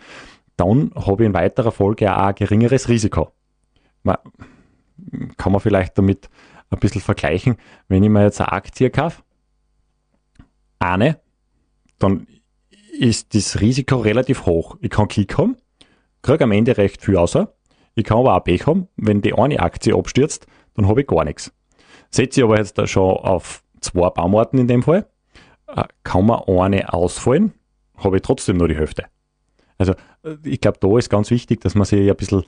dann 0.56 0.90
habe 0.94 1.22
ich 1.22 1.26
in 1.26 1.34
weiterer 1.34 1.70
Folge 1.70 2.14
auch 2.16 2.28
ein 2.28 2.34
geringeres 2.34 2.88
Risiko. 2.88 3.30
Man, 4.02 4.16
kann 5.36 5.52
man 5.52 5.60
vielleicht 5.60 5.96
damit 5.96 6.28
ein 6.70 6.78
bisschen 6.80 7.00
vergleichen, 7.00 7.56
wenn 7.88 8.02
ich 8.02 8.10
mir 8.10 8.24
jetzt 8.24 8.40
eine 8.40 8.52
Aktie 8.52 8.90
kaufe, 8.90 9.22
eine, 10.78 11.20
dann 11.98 12.26
ist 12.98 13.34
das 13.34 13.60
Risiko 13.60 13.98
relativ 13.98 14.46
hoch. 14.46 14.76
Ich 14.80 14.90
kann 14.90 15.08
Klick 15.08 15.38
haben, 15.38 15.56
kriege 16.22 16.44
am 16.44 16.52
Ende 16.52 16.76
recht 16.76 17.02
viel 17.02 17.16
außer. 17.16 17.54
Ich 17.94 18.04
kann 18.04 18.18
aber 18.18 18.36
auch 18.36 18.44
Pech 18.44 18.66
haben, 18.66 18.88
wenn 18.96 19.22
die 19.22 19.34
eine 19.34 19.60
Aktie 19.60 19.94
abstürzt, 19.94 20.46
dann 20.74 20.86
habe 20.86 21.00
ich 21.00 21.06
gar 21.06 21.24
nichts. 21.24 21.52
Setze 22.10 22.40
ich 22.40 22.44
aber 22.44 22.58
jetzt 22.58 22.78
da 22.78 22.86
schon 22.86 23.16
auf 23.16 23.62
zwei 23.80 24.08
Baumarten 24.10 24.58
in 24.58 24.68
dem 24.68 24.82
Fall, 24.82 25.06
äh, 25.66 25.84
kann 26.04 26.26
mir 26.26 26.46
eine 26.48 26.92
ausfallen, 26.92 27.54
habe 27.96 28.16
ich 28.16 28.22
trotzdem 28.22 28.56
nur 28.56 28.68
die 28.68 28.76
Hälfte. 28.76 29.06
Also 29.78 29.94
äh, 30.22 30.36
ich 30.44 30.60
glaube, 30.60 30.78
da 30.80 30.96
ist 30.98 31.10
ganz 31.10 31.30
wichtig, 31.30 31.60
dass 31.60 31.74
man 31.74 31.84
sich 31.84 32.08
ein 32.08 32.16
bisschen 32.16 32.44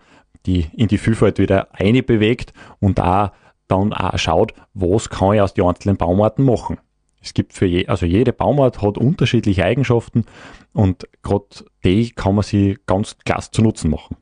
die, 0.47 0.67
in 0.77 0.89
die 0.89 0.99
Vielfalt 0.99 1.39
wieder 1.39 1.69
einbewegt 1.73 2.53
und 2.79 2.99
da 2.99 3.33
dann 3.69 3.93
auch 3.93 4.19
schaut, 4.19 4.55
was 4.75 5.11
kann 5.11 5.35
ich 5.35 5.41
aus 5.41 5.55
den 5.55 5.65
einzelnen 5.65 5.97
Baumarten 5.97 6.45
machen. 6.45 6.79
Es 7.23 7.35
gibt 7.35 7.53
für 7.53 7.67
je, 7.67 7.87
also 7.87 8.07
jede 8.07 8.33
Baumart 8.33 8.81
hat 8.81 8.97
unterschiedliche 8.97 9.65
Eigenschaften 9.65 10.25
und 10.73 11.07
gerade 11.23 11.47
die 11.85 12.11
kann 12.11 12.35
man 12.35 12.45
sie 12.45 12.79
ganz 12.87 13.17
klasse 13.25 13.51
zu 13.51 13.63
Nutzen 13.63 13.91
machen. 13.91 14.17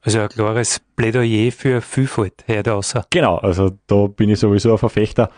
Also 0.00 0.20
ein 0.20 0.28
klares 0.28 0.80
Plädoyer 0.96 1.52
für 1.52 1.80
Vielfalt, 1.80 2.42
Herr 2.46 2.64
Dauser. 2.64 3.06
Genau, 3.10 3.36
also 3.36 3.70
da 3.86 4.08
bin 4.08 4.30
ich 4.30 4.40
sowieso 4.40 4.72
ein 4.72 4.78
Verfechter, 4.78 5.30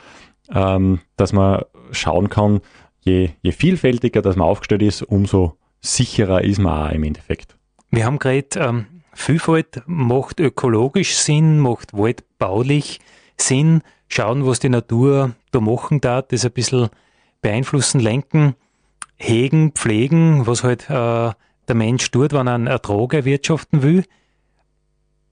ähm, 0.51 1.01
dass 1.17 1.35
man 1.35 1.65
schauen 1.91 2.31
kann, 2.31 2.61
je, 3.01 3.31
je 3.43 3.53
vielfältiger 3.53 4.23
das 4.23 4.37
man 4.37 4.49
aufgestellt 4.49 4.83
ist, 4.83 5.03
umso 5.03 5.59
sicherer 5.83 6.43
ist 6.43 6.59
man 6.59 6.89
auch 6.89 6.93
im 6.93 7.05
Endeffekt. 7.05 7.59
Wir 7.91 8.07
haben 8.07 8.19
gerade, 8.19 8.49
ähm, 8.57 8.87
Vielfalt 9.13 9.83
macht 9.87 10.41
ökologisch 10.41 11.15
Sinn, 11.15 11.61
macht 11.61 11.93
waldbaulich 11.93 13.01
Sinn, 13.37 13.83
schauen, 14.09 14.47
was 14.47 14.59
die 14.59 14.71
Natur 14.71 15.35
da 15.55 15.61
machen 15.61 16.01
darf, 16.01 16.27
das 16.29 16.45
ein 16.45 16.53
bisschen 16.53 16.89
beeinflussen, 17.41 18.01
lenken, 18.01 18.55
hegen, 19.17 19.73
pflegen, 19.73 20.47
was 20.47 20.65
halt 20.65 20.89
äh, 20.91 21.33
der 21.69 21.75
Mensch 21.75 22.11
tut, 22.11 22.33
wenn 22.33 22.47
er 22.47 22.55
einen 22.55 22.67
Ertrag 22.67 23.15
erwirtschaften 23.15 23.83
will. 23.83 24.05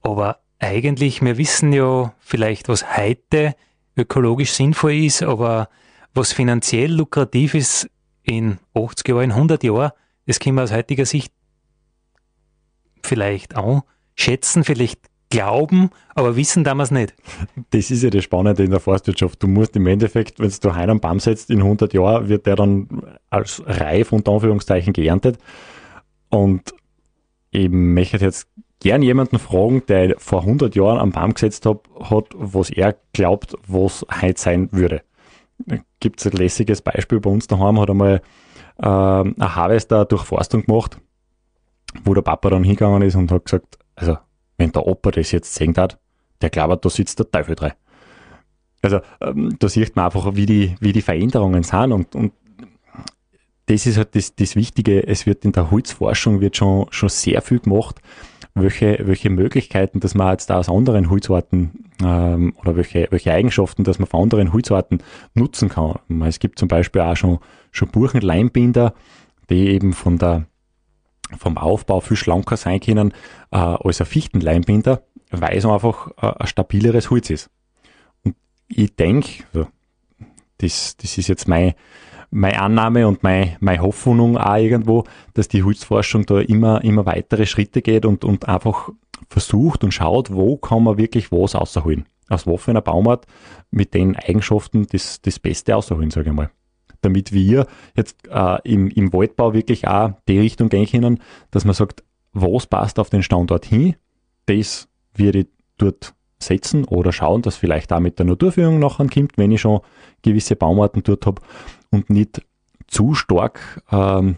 Aber 0.02 0.38
eigentlich, 0.58 1.22
wir 1.22 1.38
wissen 1.38 1.72
ja 1.72 2.14
vielleicht, 2.20 2.68
was 2.68 2.96
heute 2.96 3.54
ökologisch 3.96 4.52
sinnvoll 4.52 4.94
ist, 4.94 5.22
aber 5.22 5.68
was 6.14 6.32
finanziell 6.32 6.92
lukrativ 6.92 7.54
ist 7.54 7.88
in 8.22 8.58
80 8.74 9.08
Jahren, 9.08 9.32
100 9.32 9.64
Jahren, 9.64 9.92
das 10.26 10.38
können 10.38 10.56
wir 10.56 10.62
aus 10.62 10.72
heutiger 10.72 11.06
Sicht 11.06 11.32
vielleicht 13.02 13.56
auch 13.56 13.82
schätzen, 14.14 14.64
vielleicht 14.64 15.00
glauben, 15.32 15.88
aber 16.14 16.36
wissen 16.36 16.62
damals 16.62 16.90
nicht. 16.90 17.14
Das 17.70 17.90
ist 17.90 18.02
ja 18.02 18.10
das 18.10 18.22
Spannende 18.22 18.62
in 18.62 18.70
der 18.70 18.80
Forstwirtschaft. 18.80 19.42
Du 19.42 19.48
musst 19.48 19.74
im 19.76 19.86
Endeffekt, 19.86 20.38
wenn 20.38 20.52
du 20.60 20.70
einen 20.70 21.00
Baum 21.00 21.20
setzt, 21.20 21.50
in 21.50 21.60
100 21.60 21.94
Jahren 21.94 22.28
wird 22.28 22.46
der 22.46 22.54
dann 22.54 23.02
als 23.30 23.62
reif 23.64 24.12
unter 24.12 24.32
Anführungszeichen 24.32 24.92
geerntet. 24.92 25.38
Und 26.28 26.74
ich 27.50 27.70
möchte 27.70 28.18
jetzt 28.18 28.46
gern 28.80 29.00
jemanden 29.00 29.38
fragen, 29.38 29.82
der 29.88 30.16
vor 30.18 30.40
100 30.40 30.74
Jahren 30.76 30.98
am 30.98 31.12
Baum 31.12 31.32
gesetzt 31.32 31.64
hat, 31.64 31.80
hat 31.98 32.26
was 32.34 32.68
er 32.68 32.94
glaubt, 33.14 33.54
was 33.66 34.04
heute 34.20 34.40
sein 34.40 34.68
würde. 34.70 35.00
Gibt 36.00 36.20
es 36.20 36.26
ein 36.26 36.36
lässiges 36.36 36.82
Beispiel 36.82 37.20
bei 37.20 37.30
uns 37.30 37.46
daheim, 37.46 37.80
hat 37.80 37.88
einmal 37.88 38.20
äh, 38.78 38.86
ein 38.86 39.54
Harvester 39.56 40.04
Durchforstung 40.04 40.66
gemacht, 40.66 40.98
wo 42.04 42.12
der 42.12 42.22
Papa 42.22 42.50
dann 42.50 42.64
hingegangen 42.64 43.00
ist 43.00 43.14
und 43.14 43.32
hat 43.32 43.46
gesagt, 43.46 43.78
also 43.94 44.18
wenn 44.62 44.72
der 44.72 44.86
Opa 44.86 45.10
das 45.10 45.32
jetzt 45.32 45.54
sehen 45.54 45.74
hat, 45.76 45.98
der 46.40 46.50
glaubt, 46.50 46.84
da 46.84 46.88
sitzt 46.88 47.18
der 47.18 47.30
Teufel 47.30 47.54
drin. 47.56 47.72
Also 48.80 49.00
ähm, 49.20 49.56
da 49.58 49.68
sieht 49.68 49.94
man 49.96 50.06
einfach, 50.06 50.34
wie 50.34 50.46
die, 50.46 50.76
wie 50.80 50.92
die 50.92 51.02
Veränderungen 51.02 51.62
sind 51.62 51.92
und, 51.92 52.14
und 52.14 52.32
das 53.66 53.86
ist 53.86 53.96
halt 53.96 54.14
das, 54.14 54.34
das 54.34 54.56
Wichtige, 54.56 55.06
es 55.06 55.26
wird 55.26 55.44
in 55.44 55.52
der 55.52 55.70
Holzforschung 55.70 56.40
wird 56.40 56.56
schon, 56.56 56.86
schon 56.90 57.08
sehr 57.08 57.42
viel 57.42 57.60
gemacht, 57.60 58.00
welche, 58.54 58.98
welche 59.02 59.30
Möglichkeiten, 59.30 60.00
dass 60.00 60.14
man 60.14 60.32
jetzt 60.32 60.50
da 60.50 60.58
aus 60.58 60.68
anderen 60.68 61.10
Holzarten 61.10 61.86
ähm, 62.02 62.54
oder 62.60 62.76
welche, 62.76 63.06
welche 63.10 63.32
Eigenschaften, 63.32 63.84
dass 63.84 63.98
man 63.98 64.08
von 64.08 64.22
anderen 64.22 64.52
Holzarten 64.52 65.02
nutzen 65.34 65.68
kann. 65.68 65.98
Es 66.26 66.38
gibt 66.38 66.58
zum 66.58 66.68
Beispiel 66.68 67.02
auch 67.02 67.16
schon, 67.16 67.38
schon 67.70 67.88
Buchenleimbinder, 67.88 68.94
die 69.48 69.68
eben 69.68 69.92
von 69.92 70.18
der, 70.18 70.46
vom 71.38 71.58
Aufbau 71.58 72.00
viel 72.00 72.16
schlanker 72.16 72.56
sein 72.56 72.80
können 72.80 73.12
äh, 73.50 73.56
als 73.56 74.00
ein 74.00 74.06
Fichtenleimbinder, 74.06 75.02
weil 75.30 75.56
es 75.56 75.64
einfach 75.64 76.10
äh, 76.20 76.32
ein 76.38 76.46
stabileres 76.46 77.10
Holz 77.10 77.30
ist. 77.30 77.50
Und 78.24 78.36
ich 78.68 78.94
denke, 78.94 79.44
also, 79.52 79.68
das, 80.58 80.96
das 80.96 81.18
ist 81.18 81.28
jetzt 81.28 81.48
mein, 81.48 81.74
meine 82.30 82.60
Annahme 82.60 83.06
und 83.06 83.22
meine, 83.22 83.56
meine 83.60 83.82
Hoffnung 83.82 84.38
auch 84.38 84.56
irgendwo, 84.56 85.04
dass 85.34 85.48
die 85.48 85.62
Holzforschung 85.62 86.24
da 86.26 86.40
immer, 86.40 86.82
immer 86.82 87.04
weitere 87.06 87.46
Schritte 87.46 87.82
geht 87.82 88.06
und, 88.06 88.24
und 88.24 88.48
einfach 88.48 88.90
versucht 89.28 89.84
und 89.84 89.92
schaut, 89.92 90.32
wo 90.32 90.56
kann 90.56 90.84
man 90.84 90.98
wirklich 90.98 91.30
was 91.30 91.54
rausholen. 91.54 92.06
Aus 92.28 92.44
für 92.44 92.70
einer 92.70 92.80
Baumart 92.80 93.26
mit 93.70 93.92
den 93.94 94.16
Eigenschaften 94.16 94.86
das, 94.90 95.20
das 95.20 95.38
Beste 95.38 95.74
rausholen, 95.74 96.10
sage 96.10 96.30
ich 96.30 96.34
mal. 96.34 96.50
Damit 97.02 97.32
wir 97.32 97.66
jetzt 97.94 98.26
äh, 98.28 98.58
im, 98.64 98.88
im 98.88 99.12
Waldbau 99.12 99.52
wirklich 99.52 99.86
auch 99.86 100.12
die 100.28 100.38
Richtung 100.38 100.68
gehen 100.68 100.86
können, 100.86 101.20
dass 101.50 101.64
man 101.64 101.74
sagt, 101.74 102.02
was 102.32 102.66
passt 102.66 102.98
auf 102.98 103.10
den 103.10 103.22
Standort 103.22 103.66
hin, 103.66 103.96
das 104.46 104.88
würde 105.14 105.40
ich 105.40 105.46
dort 105.76 106.14
setzen 106.38 106.84
oder 106.84 107.12
schauen, 107.12 107.42
dass 107.42 107.56
vielleicht 107.56 107.90
da 107.90 108.00
mit 108.00 108.18
der 108.18 108.26
Naturführung 108.26 108.78
nachher 108.78 109.06
kommt, 109.06 109.38
wenn 109.38 109.52
ich 109.52 109.60
schon 109.60 109.80
gewisse 110.22 110.56
Baumarten 110.56 111.02
dort 111.02 111.26
habe 111.26 111.42
und 111.90 112.10
nicht 112.10 112.42
zu 112.88 113.14
stark 113.14 113.82
ähm, 113.90 114.36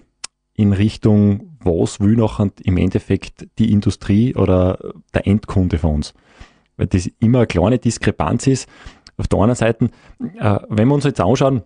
in 0.55 0.73
Richtung, 0.73 1.57
was 1.61 2.01
will 2.01 2.17
nachher 2.17 2.51
im 2.63 2.77
Endeffekt 2.77 3.49
die 3.59 3.73
Industrie 3.73 4.35
oder 4.35 4.79
der 5.13 5.27
Endkunde 5.27 5.79
von 5.79 5.97
uns. 5.97 6.15
Weil 6.77 6.87
das 6.87 7.09
immer 7.21 7.39
eine 7.39 7.47
kleine 7.47 7.79
Diskrepanz 7.79 8.47
ist. 8.47 8.69
Auf 9.17 9.29
der 9.29 9.39
anderen 9.39 9.57
Seite, 9.57 9.91
äh, 10.39 10.59
wenn 10.69 10.89
wir 10.89 10.95
uns 10.95 11.05
jetzt 11.05 11.21
anschauen, 11.21 11.63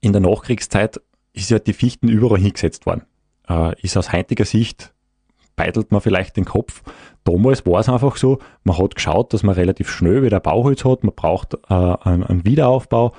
in 0.00 0.12
der 0.12 0.20
Nachkriegszeit 0.20 1.00
ist 1.32 1.50
ja 1.50 1.58
die 1.58 1.72
Fichten 1.72 2.08
überall 2.08 2.38
hingesetzt 2.38 2.86
worden. 2.86 3.02
Äh, 3.48 3.80
ist 3.82 3.96
aus 3.96 4.12
heutiger 4.12 4.44
Sicht 4.44 4.92
beitelt 5.56 5.90
man 5.90 6.00
vielleicht 6.00 6.36
den 6.36 6.44
Kopf. 6.44 6.82
Damals 7.24 7.66
war 7.66 7.80
es 7.80 7.88
einfach 7.88 8.16
so, 8.16 8.38
man 8.62 8.78
hat 8.78 8.94
geschaut, 8.94 9.32
dass 9.32 9.42
man 9.42 9.54
relativ 9.54 9.90
schnell 9.90 10.22
wieder 10.22 10.38
Bauholz 10.38 10.84
hat, 10.84 11.02
man 11.02 11.14
braucht 11.14 11.54
äh, 11.54 11.74
einen, 11.74 12.22
einen 12.22 12.44
Wiederaufbau 12.44 13.14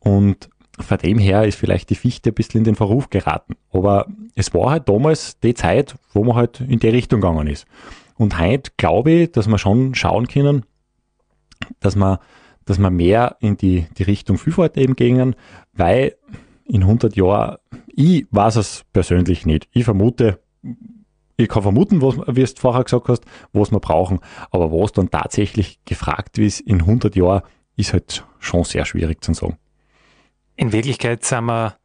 und 0.00 0.48
von 0.78 0.98
dem 0.98 1.18
her 1.18 1.44
ist 1.44 1.58
vielleicht 1.58 1.90
die 1.90 1.94
Fichte 1.94 2.30
ein 2.30 2.34
bisschen 2.34 2.58
in 2.58 2.64
den 2.64 2.74
Verruf 2.74 3.08
geraten. 3.08 3.54
Aber 3.70 4.06
es 4.34 4.52
war 4.52 4.70
halt 4.70 4.88
damals 4.88 5.38
die 5.40 5.54
Zeit, 5.54 5.94
wo 6.12 6.24
man 6.24 6.36
halt 6.36 6.60
in 6.60 6.80
die 6.80 6.88
Richtung 6.88 7.20
gegangen 7.20 7.46
ist. 7.46 7.66
Und 8.16 8.38
heute 8.38 8.72
glaube 8.76 9.10
ich, 9.10 9.32
dass 9.32 9.46
wir 9.46 9.58
schon 9.58 9.94
schauen 9.94 10.26
können, 10.26 10.64
dass 11.80 11.96
man, 11.96 12.18
dass 12.66 12.78
man 12.78 12.94
mehr 12.94 13.36
in 13.40 13.56
die, 13.56 13.86
die 13.96 14.02
Richtung 14.02 14.36
Vielfalt 14.36 14.76
eben 14.76 14.96
gehen, 14.96 15.34
weil 15.72 16.16
in 16.64 16.82
100 16.82 17.16
Jahren, 17.16 17.56
ich 17.86 18.26
weiß 18.30 18.56
es 18.56 18.84
persönlich 18.92 19.46
nicht. 19.46 19.68
Ich 19.72 19.84
vermute, 19.84 20.40
ich 21.36 21.48
kann 21.48 21.62
vermuten, 21.62 22.02
was, 22.02 22.16
wie 22.26 22.44
du 22.44 22.60
vorher 22.60 22.84
gesagt 22.84 23.08
hast, 23.08 23.24
was 23.52 23.70
wir 23.70 23.80
brauchen. 23.80 24.20
Aber 24.50 24.72
was 24.72 24.92
dann 24.92 25.10
tatsächlich 25.10 25.78
gefragt 25.84 26.38
ist 26.38 26.60
in 26.60 26.80
100 26.80 27.14
Jahren, 27.14 27.42
ist 27.76 27.92
halt 27.92 28.24
schon 28.40 28.64
sehr 28.64 28.84
schwierig 28.84 29.22
zu 29.22 29.32
sagen. 29.32 29.56
In 30.56 30.72
Wirklichkeit 30.72 31.24
sind 31.24 31.44
wir 31.44 31.76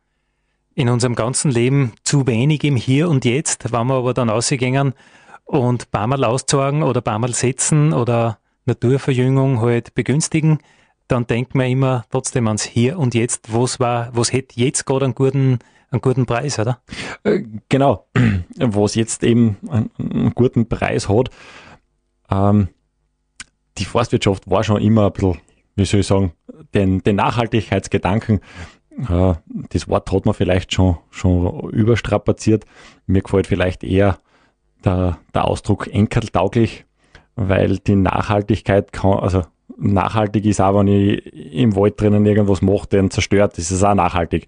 in 0.74 0.90
unserem 0.90 1.16
ganzen 1.16 1.52
Leben 1.52 1.94
zu 2.04 2.26
wenig 2.26 2.64
im 2.64 2.76
Hier 2.76 3.10
und 3.10 3.26
Jetzt, 3.26 3.72
wenn 3.72 3.88
wir 3.88 3.96
aber 3.96 4.14
dann 4.14 4.30
ausgehen 4.30 4.94
und 5.44 5.84
ein 5.84 5.92
paar 5.92 6.08
Mal 6.08 6.24
auszogen 6.24 6.82
oder 6.82 7.02
ein 7.02 7.04
paar 7.04 7.20
Mal 7.20 7.34
setzen 7.34 7.94
oder 7.94 8.40
Naturverjüngung 8.66 9.62
halt 9.62 9.94
begünstigen, 9.96 10.60
dann 11.08 11.28
denkt 11.28 11.56
man 11.56 11.68
immer 11.68 12.06
trotzdem 12.10 12.48
ans 12.48 12.64
Hier 12.64 12.98
und 12.98 13.14
Jetzt, 13.14 13.54
was 13.54 13.80
war, 13.80 14.10
was 14.14 14.32
hätte 14.32 14.60
jetzt 14.60 14.86
gerade 14.86 15.06
einen 15.06 15.16
guten, 15.16 15.60
einen 15.90 16.02
guten 16.02 16.26
Preis, 16.26 16.58
oder? 16.60 16.82
Äh, 17.24 17.44
genau, 17.70 18.08
was 18.58 18.96
jetzt 18.96 19.24
eben 19.24 19.58
einen, 19.70 19.92
einen 20.00 20.36
guten 20.36 20.70
Preis 20.70 21.10
hat. 21.10 21.30
Ähm, 22.30 22.70
die 23.78 23.86
Forstwirtschaft 23.86 24.50
war 24.50 24.64
schon 24.64 24.82
immer 24.82 25.08
ein 25.08 25.14
bisschen 25.14 25.42
wie 25.76 25.86
soll 25.86 26.02
ich 26.02 26.08
sagen, 26.08 26.34
den, 26.74 27.04
den 27.04 27.16
Nachhaltigkeitsgedanken, 27.16 28.42
äh, 29.10 29.34
das 29.70 29.88
Wort 29.88 30.12
hat 30.12 30.26
man 30.26 30.34
vielleicht 30.34 30.74
schon, 30.74 30.98
schon 31.10 31.70
überstrapaziert. 31.72 32.66
Mir 33.06 33.22
gefällt 33.22 33.48
vielleicht 33.48 33.84
eher 33.84 34.20
der, 34.84 35.20
der 35.34 35.46
Ausdruck 35.46 35.88
enkeltauglich, 35.88 36.86
weil 37.48 37.78
die 37.80 37.96
Nachhaltigkeit 37.96 38.92
kann, 38.92 39.20
also 39.20 39.44
nachhaltig 39.78 40.46
ist 40.46 40.62
auch, 40.62 40.78
wenn 40.78 40.88
ich 40.88 41.26
im 41.54 41.76
Wald 41.76 42.00
drinnen 42.00 42.26
irgendwas 42.26 42.62
mache, 42.62 42.88
den 42.88 43.12
zerstört, 43.12 43.58
ist 43.58 43.84
auch 43.84 43.94
nachhaltig. 43.94 44.48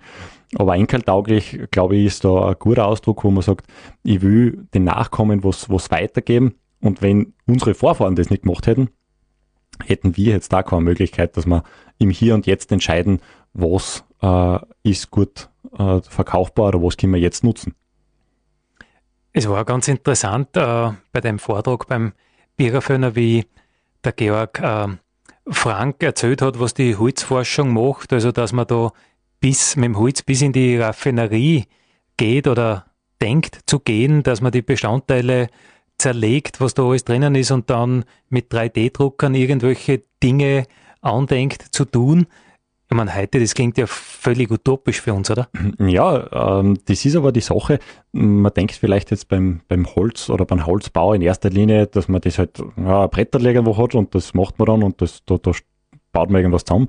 Aber 0.55 0.75
enkeltauglich, 0.75 1.59
glaube 1.71 1.95
ich, 1.95 2.05
ist 2.05 2.25
da 2.25 2.49
ein 2.49 2.55
guter 2.59 2.85
Ausdruck, 2.85 3.23
wo 3.23 3.31
man 3.31 3.41
sagt, 3.41 3.65
ich 4.03 4.21
will 4.21 4.67
den 4.73 4.83
Nachkommen 4.83 5.43
was, 5.43 5.69
was 5.69 5.89
weitergeben. 5.89 6.55
Und 6.79 7.01
wenn 7.01 7.33
unsere 7.47 7.73
Vorfahren 7.73 8.15
das 8.15 8.29
nicht 8.29 8.43
gemacht 8.43 8.67
hätten, 8.67 8.89
hätten 9.83 10.15
wir 10.17 10.33
jetzt 10.33 10.53
da 10.53 10.61
keine 10.61 10.81
Möglichkeit, 10.81 11.35
dass 11.37 11.45
wir 11.45 11.63
im 11.97 12.11
Hier 12.11 12.35
und 12.35 12.45
Jetzt 12.45 12.71
entscheiden, 12.71 13.19
was 13.53 14.03
äh, 14.21 14.59
ist 14.83 15.09
gut 15.09 15.49
äh, 15.77 16.01
verkaufbar 16.01 16.67
oder 16.69 16.83
was 16.83 16.97
können 16.97 17.13
wir 17.13 17.19
jetzt 17.19 17.43
nutzen. 17.43 17.73
Es 19.31 19.49
war 19.49 19.65
ganz 19.65 19.87
interessant 19.87 20.55
äh, 20.55 20.91
bei 21.11 21.21
dem 21.21 21.39
Vortrag 21.39 21.87
beim 21.87 22.13
Biererföhner, 22.63 23.13
wie 23.17 23.43
der 24.05 24.13
Georg 24.13 24.57
äh, 24.61 24.87
Frank 25.47 26.01
erzählt 26.01 26.41
hat, 26.41 26.61
was 26.61 26.73
die 26.73 26.95
Holzforschung 26.95 27.73
macht, 27.73 28.13
also 28.13 28.31
dass 28.31 28.53
man 28.53 28.67
da 28.67 28.93
bis 29.41 29.75
mit 29.75 29.83
dem 29.83 29.97
Holz 29.97 30.21
bis 30.21 30.41
in 30.41 30.53
die 30.53 30.77
Raffinerie 30.77 31.65
geht 32.15 32.47
oder 32.47 32.85
denkt 33.21 33.59
zu 33.65 33.81
gehen, 33.81 34.23
dass 34.23 34.39
man 34.39 34.53
die 34.53 34.61
Bestandteile 34.61 35.49
zerlegt, 35.97 36.61
was 36.61 36.73
da 36.73 36.83
alles 36.83 37.03
drinnen 37.03 37.35
ist 37.35 37.51
und 37.51 37.69
dann 37.69 38.05
mit 38.29 38.49
3D-Druckern 38.53 39.35
irgendwelche 39.35 40.03
Dinge 40.23 40.65
andenkt 41.01 41.63
zu 41.71 41.83
tun. 41.83 42.27
Ich 42.93 42.95
meine, 42.95 43.15
heute, 43.15 43.39
das 43.39 43.55
klingt 43.55 43.79
ja 43.79 43.87
völlig 43.87 44.51
utopisch 44.51 45.01
für 45.01 45.15
uns, 45.15 45.31
oder? 45.31 45.49
Ja, 45.79 46.59
ähm, 46.59 46.77
das 46.85 47.03
ist 47.03 47.15
aber 47.15 47.31
die 47.31 47.41
Sache. 47.41 47.79
Man 48.11 48.53
denkt 48.53 48.73
vielleicht 48.73 49.09
jetzt 49.09 49.29
beim, 49.29 49.61
beim 49.67 49.87
Holz 49.95 50.29
oder 50.29 50.45
beim 50.45 50.67
Holzbau 50.67 51.13
in 51.13 51.23
erster 51.23 51.49
Linie, 51.49 51.87
dass 51.87 52.07
man 52.07 52.21
das 52.21 52.37
halt 52.37 52.61
ja, 52.77 53.07
Bretter 53.07 53.39
irgendwo 53.39 53.75
hat 53.77 53.95
und 53.95 54.13
das 54.13 54.35
macht 54.35 54.59
man 54.59 54.67
dann 54.67 54.83
und 54.83 55.01
das, 55.01 55.25
da, 55.25 55.39
da 55.39 55.53
baut 56.11 56.29
man 56.29 56.41
irgendwas 56.41 56.65
zusammen. 56.65 56.87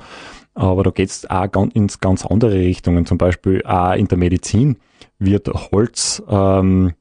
Aber 0.53 0.83
da 0.83 0.91
geht 0.91 1.09
es 1.09 1.31
auch 1.31 1.51
ganz, 1.51 1.73
ins 1.73 2.01
ganz 2.01 2.27
andere 2.27 2.53
Richtungen. 2.53 3.07
Zum 3.07 3.17
Beispiel 3.17 3.63
auch 3.65 3.95
in 3.95 4.07
der 4.07 4.19
Medizin 4.19 4.77
wird 5.19 5.49
Holz 5.73 6.23
ähm, 6.29 6.93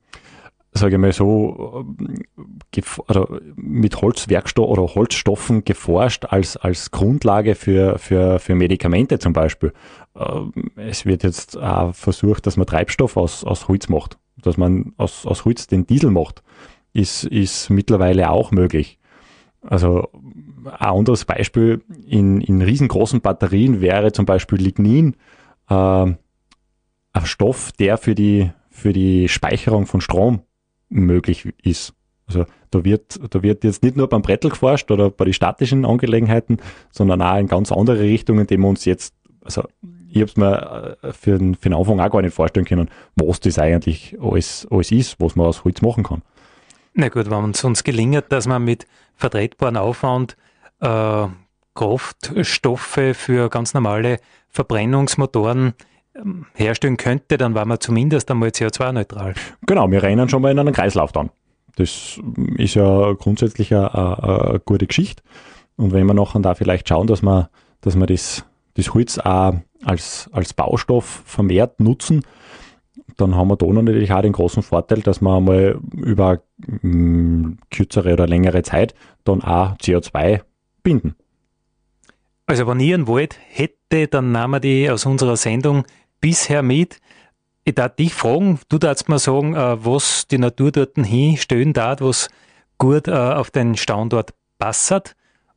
sage 0.74 0.96
ich 0.96 1.02
mal 1.02 1.12
so, 1.12 1.86
oder 3.08 3.28
mit 3.56 4.02
Holzwerkstoff 4.02 4.68
oder 4.70 4.96
Holzstoffen 4.96 5.64
geforscht 5.64 6.26
als, 6.26 6.58
als 6.58 6.92
Grundlage 6.92 7.56
für, 7.56 8.00
für, 8.00 8.40
für 8.40 8.56
Medikamente 8.56 9.20
zum 9.20 9.34
Beispiel. 9.34 9.74
Ähm, 10.16 10.52
es 10.76 11.06
wird 11.06 11.24
jetzt 11.24 11.58
auch 11.58 11.94
versucht, 11.94 12.48
dass 12.48 12.58
man 12.58 12.66
Treibstoff 12.66 13.18
aus, 13.18 13.44
aus 13.44 13.68
Holz 13.68 13.90
macht, 13.90 14.18
dass 14.42 14.58
man 14.58 14.94
aus, 14.98 15.26
aus 15.26 15.46
Holz 15.46 15.68
den 15.68 15.86
Diesel 15.86 16.10
macht, 16.10 16.44
ist, 16.94 17.24
ist 17.26 17.70
mittlerweile 17.70 18.30
auch 18.30 18.52
möglich. 18.52 18.98
Also 19.62 20.10
ein 20.66 20.72
anderes 20.72 21.26
Beispiel 21.26 21.82
in, 22.06 22.42
in 22.42 22.62
riesengroßen 22.62 23.22
Batterien 23.22 23.80
wäre 23.82 24.12
zum 24.12 24.26
Beispiel 24.26 24.60
Lignin 24.60 25.16
äh, 25.70 25.74
ein 25.74 26.18
Stoff, 27.26 27.72
der 27.74 27.98
für 27.98 28.16
die, 28.16 28.52
für 28.70 28.92
die 28.92 29.30
Speicherung 29.30 29.86
von 29.86 30.02
Strom 30.02 30.42
möglich 30.94 31.48
ist. 31.64 31.94
Also 32.26 32.46
da 32.72 32.84
wird, 32.84 33.20
da 33.34 33.44
wird 33.44 33.64
jetzt 33.64 33.84
nicht 33.84 33.98
nur 33.98 34.08
beim 34.08 34.22
Brettel 34.22 34.50
geforscht 34.50 34.90
oder 34.92 35.10
bei 35.10 35.26
den 35.26 35.34
statischen 35.34 35.86
Angelegenheiten, 35.86 36.58
sondern 36.92 37.22
auch 37.22 37.38
in 37.38 37.48
ganz 37.48 37.72
andere 37.72 38.00
Richtungen, 38.00 38.48
die 38.48 38.58
wir 38.58 38.68
uns 38.68 38.86
jetzt, 38.86 39.14
also 39.44 39.64
ich 40.10 40.22
habe 40.22 40.26
es 40.26 40.38
mir 40.38 40.98
äh, 41.02 41.12
für 41.12 41.38
den, 41.38 41.56
für 41.56 41.70
den 41.70 41.74
Anfang 41.74 42.00
auch 42.00 42.12
gar 42.12 42.22
nicht 42.22 42.34
vorstellen 42.34 42.66
können, 42.66 42.90
was 43.16 43.40
das 43.40 43.60
eigentlich 43.60 44.16
alles, 44.22 44.68
alles 44.70 44.92
ist, 44.92 45.20
was 45.20 45.36
man 45.36 45.48
aus 45.48 45.64
Holz 45.64 45.82
machen 45.82 46.04
kann. 46.04 46.22
Na 46.94 47.10
gut, 47.10 47.30
wenn 47.30 47.52
es 47.52 47.64
uns 47.64 47.84
gelingt, 47.84 48.26
dass 48.30 48.48
man 48.48 48.64
mit 48.64 48.86
vertretbaren 49.16 49.78
Aufwand 49.78 50.38
äh, 50.80 51.28
Kraftstoffe 51.76 53.00
für 53.14 53.50
ganz 53.50 53.74
normale 53.74 54.20
Verbrennungsmotoren 54.50 55.74
herstellen 56.54 56.98
könnte, 56.98 57.38
dann 57.38 57.56
war 57.56 57.66
man 57.66 57.80
zumindest 57.80 58.30
einmal 58.30 58.50
CO2-neutral. 58.50 59.34
Genau, 59.66 59.90
wir 59.90 60.04
rennen 60.04 60.30
schon 60.30 60.42
mal 60.42 60.52
in 60.52 60.60
einen 60.60 60.74
Kreislauf 60.74 61.12
dann. 61.12 61.30
Das 61.76 62.20
ist 62.58 62.76
ja 62.76 63.14
grundsätzlich 63.14 63.74
eine, 63.74 63.94
eine, 63.94 64.62
gute 64.64 64.86
Geschichte. 64.86 65.24
Und 65.76 65.92
wenn 65.92 66.06
wir 66.06 66.14
nachher 66.14 66.40
da 66.40 66.54
vielleicht 66.54 66.88
schauen, 66.88 67.08
dass 67.08 67.24
wir, 67.24 67.50
dass 67.82 67.96
wir 67.96 68.06
das, 68.06 68.46
das 68.76 68.94
Holz 68.94 69.18
auch 69.18 69.56
als, 69.84 70.30
als 70.32 70.54
Baustoff 70.54 71.24
vermehrt 71.26 71.80
nutzen, 71.80 72.24
dann 73.18 73.36
haben 73.36 73.48
wir 73.48 73.56
da 73.58 73.66
natürlich 73.66 74.12
auch 74.12 74.22
den 74.22 74.34
großen 74.34 74.64
Vorteil, 74.64 75.02
dass 75.02 75.22
wir 75.22 75.36
einmal 75.36 75.80
über 75.96 76.42
mh, 76.58 76.80
hm, 76.82 77.58
kürzere 77.72 78.14
oder 78.14 78.28
längere 78.28 78.64
Zeit 78.64 78.94
dann 79.24 79.42
auch 79.42 79.76
CO2 79.78 80.42
binden. 80.84 81.16
Also 82.46 82.68
wenn 82.68 82.80
ich 82.80 82.94
einen 82.94 83.08
Wald 83.08 83.38
hätte, 83.50 84.08
dann 84.08 84.32
nahmen 84.32 84.56
wir 84.56 84.60
die 84.60 84.90
aus 84.90 85.06
unserer 85.06 85.38
Sendung 85.38 85.86
bisher 86.24 86.64
mit. 86.64 87.02
Ich 87.66 87.76
darf 87.76 87.96
dich 87.98 88.14
fragen, 88.14 88.60
du 88.70 88.78
darfst 88.78 89.10
mir 89.10 89.20
sagen, 89.20 89.56
äh, 89.56 89.86
was 89.86 90.26
die 90.28 90.38
Natur 90.38 90.72
dort 90.72 90.96
hinstellen 90.96 91.74
darf, 91.74 92.00
was 92.00 92.30
gut 92.78 93.10
äh, 93.10 93.12
auf 93.12 93.52
den 93.52 93.76
Standort 93.76 94.34
passt. 94.58 95.16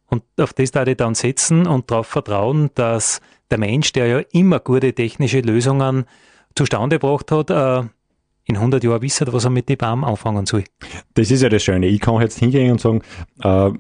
Und 0.08 0.24
auf 0.38 0.52
das 0.52 0.72
darf 0.72 0.88
ich 0.88 0.96
dann 0.96 1.14
setzen 1.14 1.68
und 1.68 1.90
darauf 1.90 2.08
vertrauen, 2.08 2.70
dass 2.74 3.20
der 3.50 3.58
Mensch, 3.58 3.92
der 3.92 4.06
ja 4.06 4.18
immer 4.32 4.58
gute 4.58 4.92
technische 4.92 5.40
Lösungen 5.40 6.04
zustande 6.56 6.98
gebracht 6.98 7.30
hat, 7.30 7.50
äh, 7.50 7.88
in 8.44 8.56
100 8.56 8.82
Jahren 8.82 9.02
wissen, 9.02 9.32
was 9.32 9.44
er 9.44 9.50
mit 9.50 9.68
dem 9.68 9.76
Baum 9.76 10.02
anfangen 10.02 10.46
soll. 10.46 10.64
Das 11.14 11.30
ist 11.30 11.42
ja 11.42 11.48
das 11.48 11.62
Schöne. 11.62 11.86
Ich 11.86 12.00
kann 12.00 12.20
jetzt 12.20 12.38
hingehen 12.38 12.72
und 12.72 12.80
sagen, 12.80 13.02
äh, 13.40 13.70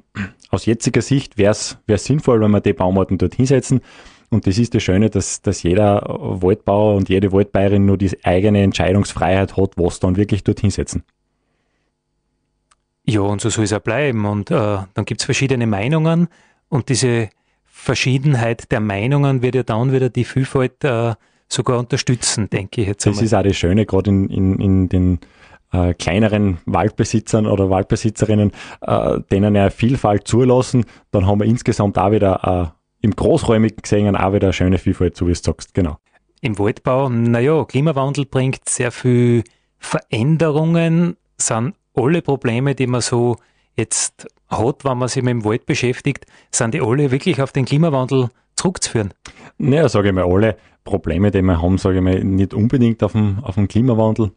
aus 0.50 0.66
jetziger 0.66 1.02
Sicht 1.02 1.36
wäre 1.36 1.50
es 1.50 2.04
sinnvoll, 2.04 2.40
wenn 2.40 2.52
wir 2.52 2.60
die 2.60 2.72
Baumarten 2.72 3.18
dort 3.18 3.34
hinsetzen. 3.34 3.80
Und 4.30 4.46
das 4.46 4.58
ist 4.58 4.74
das 4.74 4.82
Schöne, 4.82 5.10
dass, 5.10 5.42
dass 5.42 5.62
jeder 5.62 6.02
Waldbauer 6.06 6.96
und 6.96 7.08
jede 7.08 7.32
Waldbäuerin 7.32 7.86
nur 7.86 7.96
die 7.96 8.12
eigene 8.24 8.62
Entscheidungsfreiheit 8.62 9.56
hat, 9.56 9.72
was 9.76 10.00
dann 10.00 10.16
wirklich 10.16 10.44
dort 10.44 10.60
hinsetzen. 10.60 11.04
Ja, 13.04 13.20
und 13.20 13.40
so 13.40 13.50
soll 13.50 13.64
es 13.64 13.72
auch 13.72 13.80
bleiben. 13.80 14.24
Und 14.24 14.50
äh, 14.50 14.54
dann 14.54 15.04
gibt 15.04 15.20
es 15.20 15.24
verschiedene 15.24 15.66
Meinungen 15.66 16.28
und 16.68 16.88
diese 16.88 17.28
Verschiedenheit 17.64 18.72
der 18.72 18.80
Meinungen 18.80 19.42
wird 19.42 19.54
ja 19.54 19.62
dann 19.62 19.92
wieder 19.92 20.08
die 20.08 20.24
Vielfalt 20.24 20.82
äh, 20.82 21.14
sogar 21.48 21.78
unterstützen, 21.78 22.50
denke 22.50 22.80
ich 22.80 22.88
jetzt. 22.88 23.06
Das 23.06 23.12
einmal. 23.12 23.24
ist 23.24 23.34
auch 23.34 23.42
das 23.42 23.56
Schöne, 23.56 23.86
gerade 23.86 24.10
in, 24.10 24.28
in, 24.28 24.58
in 24.58 24.88
den 24.88 25.20
äh, 25.72 25.94
kleineren 25.94 26.58
Waldbesitzern 26.66 27.46
oder 27.46 27.70
Waldbesitzerinnen, 27.70 28.52
äh, 28.80 29.20
denen 29.30 29.54
ja 29.54 29.70
Vielfalt 29.70 30.26
zulassen, 30.26 30.84
dann 31.10 31.26
haben 31.26 31.40
wir 31.40 31.46
insgesamt 31.46 31.98
auch 31.98 32.10
wieder 32.10 32.72
äh, 32.72 32.75
im 33.06 33.14
Großräumigen 33.14 33.78
gesehen 33.80 34.16
auch 34.16 34.32
wieder 34.32 34.48
eine 34.48 34.52
schöne 34.52 34.78
Vielfalt, 34.78 35.16
so 35.16 35.26
wie 35.26 35.32
du 35.32 35.38
sagst, 35.38 35.74
genau. 35.74 35.98
Im 36.40 36.58
Waldbau, 36.58 37.08
naja, 37.08 37.64
Klimawandel 37.64 38.26
bringt 38.26 38.68
sehr 38.68 38.90
viel 38.90 39.44
Veränderungen, 39.78 41.16
sind 41.38 41.74
alle 41.94 42.20
Probleme, 42.20 42.74
die 42.74 42.88
man 42.88 43.00
so 43.00 43.36
jetzt 43.76 44.26
hat, 44.48 44.84
wenn 44.84 44.98
man 44.98 45.08
sich 45.08 45.22
mit 45.22 45.30
dem 45.30 45.44
Wald 45.44 45.66
beschäftigt, 45.66 46.26
sind 46.50 46.74
die 46.74 46.80
alle 46.80 47.10
wirklich 47.10 47.40
auf 47.40 47.52
den 47.52 47.64
Klimawandel 47.64 48.28
zurückzuführen? 48.56 49.14
Naja, 49.58 49.88
sage 49.88 50.08
ich 50.08 50.14
mal, 50.14 50.24
alle 50.24 50.56
Probleme, 50.84 51.30
die 51.30 51.42
wir 51.42 51.62
haben, 51.62 51.78
sage 51.78 51.98
ich 51.98 52.02
mal, 52.02 52.22
nicht 52.22 52.54
unbedingt 52.54 53.02
auf 53.02 53.12
den, 53.12 53.38
auf 53.42 53.54
den 53.54 53.68
Klimawandel. 53.68 54.32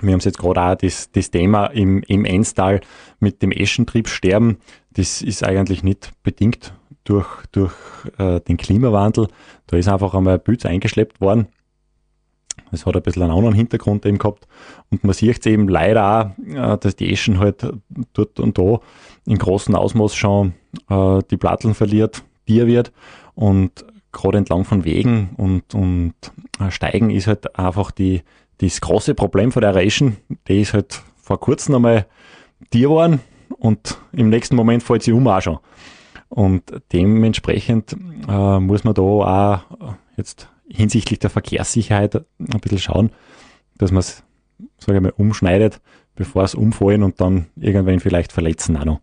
Wir 0.00 0.12
haben 0.12 0.20
jetzt 0.20 0.38
gerade 0.38 0.60
auch 0.60 0.74
das, 0.76 1.10
das 1.12 1.30
Thema 1.30 1.66
im, 1.66 2.02
im 2.06 2.24
Enstal 2.24 2.80
mit 3.20 3.42
dem 3.42 3.52
Eschentriebsterben. 3.52 4.58
Das 4.92 5.22
ist 5.22 5.44
eigentlich 5.44 5.82
nicht 5.82 6.12
bedingt 6.22 6.74
durch, 7.04 7.26
durch 7.52 7.72
äh, 8.18 8.40
den 8.40 8.56
Klimawandel. 8.56 9.28
Da 9.66 9.76
ist 9.76 9.88
einfach 9.88 10.14
einmal 10.14 10.34
ein 10.34 10.44
Pilz 10.44 10.64
eingeschleppt 10.64 11.20
worden. 11.20 11.48
Das 12.70 12.86
hat 12.86 12.96
ein 12.96 13.02
bisschen 13.02 13.22
einen 13.22 13.32
anderen 13.32 13.54
Hintergrund 13.54 14.06
eben 14.06 14.18
gehabt. 14.18 14.46
Und 14.90 15.04
man 15.04 15.12
sieht 15.12 15.46
eben 15.46 15.68
leider 15.68 16.34
auch, 16.36 16.74
äh, 16.74 16.78
dass 16.78 16.96
die 16.96 17.12
Eschen 17.12 17.38
halt 17.38 17.66
dort 18.12 18.40
und 18.40 18.58
da 18.58 18.80
in 19.26 19.38
großem 19.38 19.74
Ausmaß 19.74 20.14
schon 20.14 20.54
äh, 20.88 21.20
die 21.30 21.36
Platteln 21.36 21.74
verliert, 21.74 22.22
Tier 22.46 22.66
wird. 22.66 22.92
Und 23.34 23.84
gerade 24.12 24.38
entlang 24.38 24.64
von 24.64 24.84
Wegen 24.84 25.30
und, 25.36 25.74
und 25.74 26.14
äh, 26.60 26.70
Steigen 26.70 27.10
ist 27.10 27.26
halt 27.26 27.58
einfach 27.58 27.90
die, 27.90 28.22
das 28.58 28.80
große 28.80 29.14
Problem 29.14 29.52
von 29.52 29.62
der 29.62 29.74
Eschen, 29.76 30.18
die 30.48 30.60
ist 30.60 30.74
halt 30.74 31.02
vor 31.16 31.40
kurzem 31.40 31.74
einmal 31.74 32.06
Tier 32.70 32.88
geworden 32.88 33.20
und 33.58 33.98
im 34.12 34.28
nächsten 34.28 34.54
Moment 34.54 34.82
fällt 34.82 35.02
sie 35.02 35.12
um 35.12 35.26
auch 35.26 35.40
schon. 35.40 35.58
Und 36.32 36.62
dementsprechend 36.94 37.94
äh, 38.26 38.58
muss 38.58 38.84
man 38.84 38.94
da 38.94 39.02
auch 39.02 39.94
jetzt 40.16 40.48
hinsichtlich 40.66 41.18
der 41.18 41.28
Verkehrssicherheit 41.28 42.14
ein 42.14 42.60
bisschen 42.62 42.78
schauen, 42.78 43.10
dass 43.76 43.90
man 43.90 44.00
es, 44.00 44.24
sage 44.78 44.96
ich 44.96 45.02
mal, 45.02 45.12
umschneidet, 45.14 45.82
bevor 46.14 46.44
es 46.44 46.54
umfallen 46.54 47.02
und 47.02 47.20
dann 47.20 47.48
irgendwann 47.56 48.00
vielleicht 48.00 48.32
verletzen 48.32 48.78
auch 48.78 48.86
noch. 48.86 49.00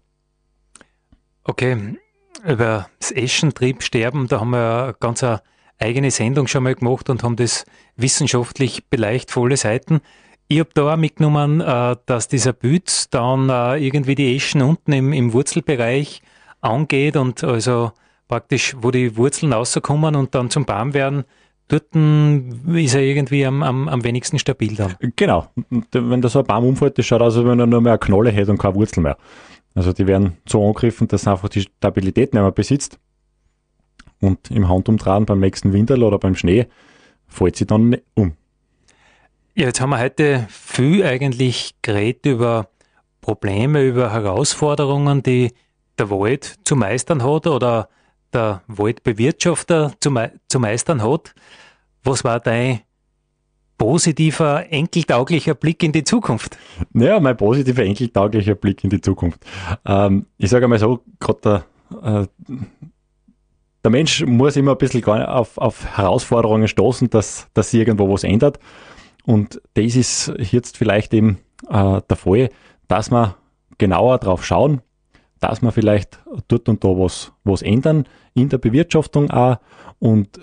Okay, 1.43 1.97
über 2.43 2.89
das 2.99 3.11
Eschentriebsterben, 3.11 4.27
da 4.27 4.39
haben 4.39 4.49
wir 4.49 4.59
ja 4.59 4.91
ganz 4.99 5.23
eine 5.23 5.43
eigene 5.77 6.09
Sendung 6.09 6.47
schon 6.47 6.63
mal 6.63 6.73
gemacht 6.73 7.11
und 7.11 7.21
haben 7.21 7.35
das 7.35 7.63
wissenschaftlich 7.95 8.87
beleicht 8.87 9.29
volle 9.29 9.55
Seiten. 9.55 10.01
Ich 10.47 10.59
habe 10.59 10.71
da 10.73 10.93
auch 10.93 10.97
mitgenommen, 10.97 11.61
äh, 11.61 11.95
dass 12.07 12.27
dieser 12.27 12.53
Bütz 12.53 13.11
dann 13.11 13.51
äh, 13.51 13.77
irgendwie 13.77 14.15
die 14.15 14.35
Eschen 14.35 14.63
unten 14.63 14.93
im, 14.93 15.13
im 15.13 15.31
Wurzelbereich 15.33 16.23
angeht 16.61 17.15
und 17.15 17.43
also 17.43 17.91
praktisch, 18.27 18.75
wo 18.79 18.91
die 18.91 19.17
Wurzeln 19.17 19.53
rauskommen 19.53 20.15
und 20.15 20.35
dann 20.35 20.49
zum 20.49 20.65
Baum 20.65 20.93
werden, 20.93 21.23
dort 21.67 21.85
ist 21.95 22.95
er 22.95 23.01
irgendwie 23.01 23.45
am, 23.45 23.63
am, 23.63 23.87
am 23.87 24.03
wenigsten 24.03 24.39
stabil 24.39 24.75
dann. 24.75 24.95
Genau. 25.15 25.47
Wenn 25.91 26.21
da 26.21 26.29
so 26.29 26.39
ein 26.39 26.45
Baum 26.45 26.65
umfällt, 26.65 26.97
das 26.97 27.05
schaut 27.05 27.21
aus, 27.21 27.37
als 27.37 27.45
wenn 27.45 27.59
er 27.59 27.65
nur 27.65 27.81
mehr 27.81 27.93
eine 27.93 27.99
Knolle 27.99 28.31
hätte 28.31 28.51
und 28.51 28.57
keine 28.57 28.75
Wurzel 28.75 29.01
mehr. 29.01 29.17
Also 29.75 29.93
die 29.93 30.07
werden 30.07 30.37
so 30.47 30.65
angegriffen, 30.65 31.07
dass 31.07 31.25
er 31.25 31.33
einfach 31.33 31.49
die 31.49 31.61
Stabilität 31.61 32.33
nicht 32.33 32.41
mehr 32.41 32.51
besitzt. 32.51 32.99
Und 34.19 34.51
im 34.51 34.67
Handumdrehen 34.67 35.25
beim 35.25 35.39
nächsten 35.39 35.71
Winter 35.71 35.97
oder 35.97 36.19
beim 36.19 36.35
Schnee 36.35 36.67
fällt 37.27 37.55
sie 37.55 37.65
dann 37.65 37.97
um. 38.15 38.33
Ja, 39.55 39.67
jetzt 39.67 39.79
haben 39.79 39.91
wir 39.91 39.99
heute 39.99 40.45
viel 40.49 41.03
eigentlich 41.03 41.75
geredet 41.81 42.25
über 42.25 42.69
Probleme, 43.21 43.83
über 43.83 44.11
Herausforderungen, 44.11 45.23
die 45.23 45.51
der 45.99 46.09
Wald 46.09 46.55
zu 46.63 46.75
meistern 46.75 47.23
hat 47.23 47.47
oder 47.47 47.89
der 48.33 48.61
Waldbewirtschafter 48.67 49.93
zu, 49.99 50.11
me 50.11 50.31
zu 50.47 50.59
meistern 50.59 51.03
hat. 51.03 51.33
Was 52.03 52.23
war 52.23 52.39
dein 52.39 52.81
positiver, 53.77 54.71
enkeltauglicher 54.71 55.55
Blick 55.55 55.83
in 55.83 55.91
die 55.91 56.03
Zukunft? 56.03 56.57
Ja, 56.93 57.19
mein 57.19 57.37
positiver, 57.37 57.83
enkeltauglicher 57.83 58.55
Blick 58.55 58.83
in 58.83 58.89
die 58.89 59.01
Zukunft. 59.01 59.43
Ähm, 59.85 60.25
ich 60.37 60.49
sage 60.49 60.65
einmal 60.65 60.79
so, 60.79 61.01
gerade 61.19 61.65
der, 62.03 62.23
äh, 62.23 62.27
der 63.83 63.91
Mensch 63.91 64.25
muss 64.25 64.57
immer 64.57 64.71
ein 64.71 64.77
bisschen 64.77 65.03
auf, 65.05 65.57
auf 65.57 65.97
Herausforderungen 65.97 66.67
stoßen, 66.67 67.09
dass, 67.09 67.47
dass 67.53 67.71
sich 67.71 67.79
irgendwo 67.79 68.11
was 68.11 68.23
ändert. 68.23 68.59
Und 69.25 69.61
das 69.75 69.95
ist 69.95 70.33
jetzt 70.37 70.77
vielleicht 70.77 71.13
eben 71.13 71.39
äh, 71.69 72.01
der 72.09 72.17
Fall, 72.17 72.49
dass 72.87 73.11
wir 73.11 73.37
genauer 73.77 74.17
drauf 74.17 74.45
schauen, 74.45 74.81
dass 75.39 75.61
wir 75.61 75.71
vielleicht 75.71 76.19
dort 76.47 76.69
und 76.69 76.83
da 76.83 76.89
was, 76.89 77.31
was 77.43 77.61
ändern 77.61 78.05
in 78.33 78.49
der 78.49 78.57
Bewirtschaftung 78.57 79.31
auch 79.31 79.57
und 79.99 80.39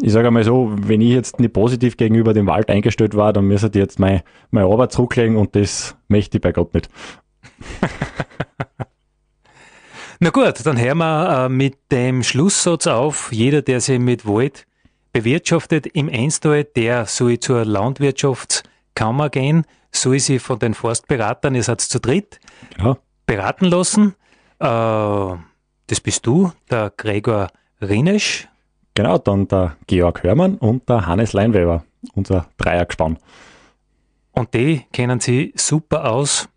ich 0.00 0.12
sage 0.12 0.28
einmal 0.28 0.44
so, 0.44 0.72
wenn 0.74 1.00
ich 1.00 1.10
jetzt 1.10 1.38
nicht 1.40 1.52
positiv 1.52 1.96
gegenüber 1.96 2.32
dem 2.32 2.46
Wald 2.46 2.70
eingestellt 2.70 3.14
war, 3.16 3.32
dann 3.32 3.46
müsste 3.46 3.68
ich 3.68 3.74
jetzt 3.74 3.98
meine, 3.98 4.22
meine 4.50 4.66
Arbeit 4.66 4.92
zurücklegen 4.92 5.36
und 5.36 5.54
das 5.54 5.96
möchte 6.08 6.38
ich 6.38 6.42
bei 6.42 6.52
Gott 6.52 6.72
nicht. 6.74 6.88
Na 10.18 10.30
gut, 10.30 10.64
dann 10.64 10.80
hören 10.80 10.98
wir 10.98 11.44
äh, 11.44 11.48
mit 11.50 11.76
dem 11.92 12.22
Schlusssatz 12.22 12.86
auf. 12.86 13.30
Jeder, 13.32 13.60
der 13.60 13.82
sich 13.82 13.98
mit 13.98 14.26
Wald 14.26 14.66
bewirtschaftet 15.12 15.86
im 15.86 16.08
Einstal, 16.08 16.64
der 16.64 17.04
soll 17.04 17.38
zur 17.38 17.66
Landwirtschaftskammer 17.66 19.28
gehen, 19.28 19.66
soll 19.92 20.18
sich 20.18 20.40
von 20.40 20.58
den 20.58 20.72
Forstberatern, 20.72 21.54
ihr 21.54 21.62
seid 21.62 21.82
zu 21.82 22.00
dritt, 22.00 22.40
ja. 22.78 22.96
beraten 23.26 23.66
lassen. 23.66 24.14
Äh, 24.58 25.36
das 25.88 26.00
bist 26.02 26.26
du, 26.26 26.52
der 26.70 26.92
Gregor 26.96 27.48
Rinesch. 27.80 28.48
Genau, 28.94 29.18
dann 29.18 29.46
der 29.48 29.76
Georg 29.86 30.22
Hörmann 30.22 30.56
und 30.56 30.88
der 30.88 31.06
Hannes 31.06 31.32
Leinweber, 31.32 31.84
unser 32.14 32.46
Dreiergespann. 32.56 33.18
Und 34.32 34.54
die 34.54 34.84
kennen 34.92 35.20
sie 35.20 35.52
super 35.56 36.10
aus, 36.10 36.48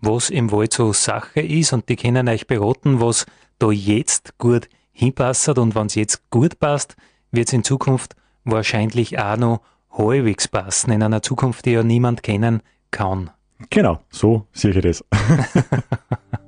was 0.00 0.30
im 0.30 0.52
Wald 0.52 0.72
so 0.72 0.92
Sache 0.92 1.40
ist 1.40 1.72
und 1.72 1.88
die 1.88 1.96
können 1.96 2.28
euch 2.28 2.46
beraten, 2.46 3.00
was 3.00 3.26
da 3.58 3.70
jetzt 3.70 4.38
gut 4.38 4.68
hinpasst 4.92 5.58
und 5.58 5.74
wenn 5.74 5.86
es 5.86 5.94
jetzt 5.94 6.30
gut 6.30 6.58
passt, 6.58 6.96
wird 7.30 7.48
es 7.48 7.52
in 7.52 7.64
Zukunft 7.64 8.16
wahrscheinlich 8.44 9.18
auch 9.18 9.36
noch 9.36 9.60
halbwegs 9.90 10.48
passen, 10.48 10.92
in 10.92 11.02
einer 11.02 11.22
Zukunft, 11.22 11.64
die 11.66 11.72
ja 11.72 11.82
niemand 11.82 12.22
kennen 12.22 12.62
kann. 12.90 13.30
Genau, 13.70 14.00
so 14.10 14.46
sehe 14.52 14.70
ich 14.70 14.82
das. 14.82 15.04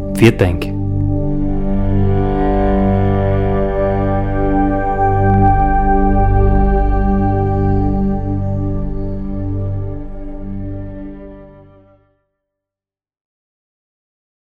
Vielen 0.15 0.37
Dank. 0.37 0.80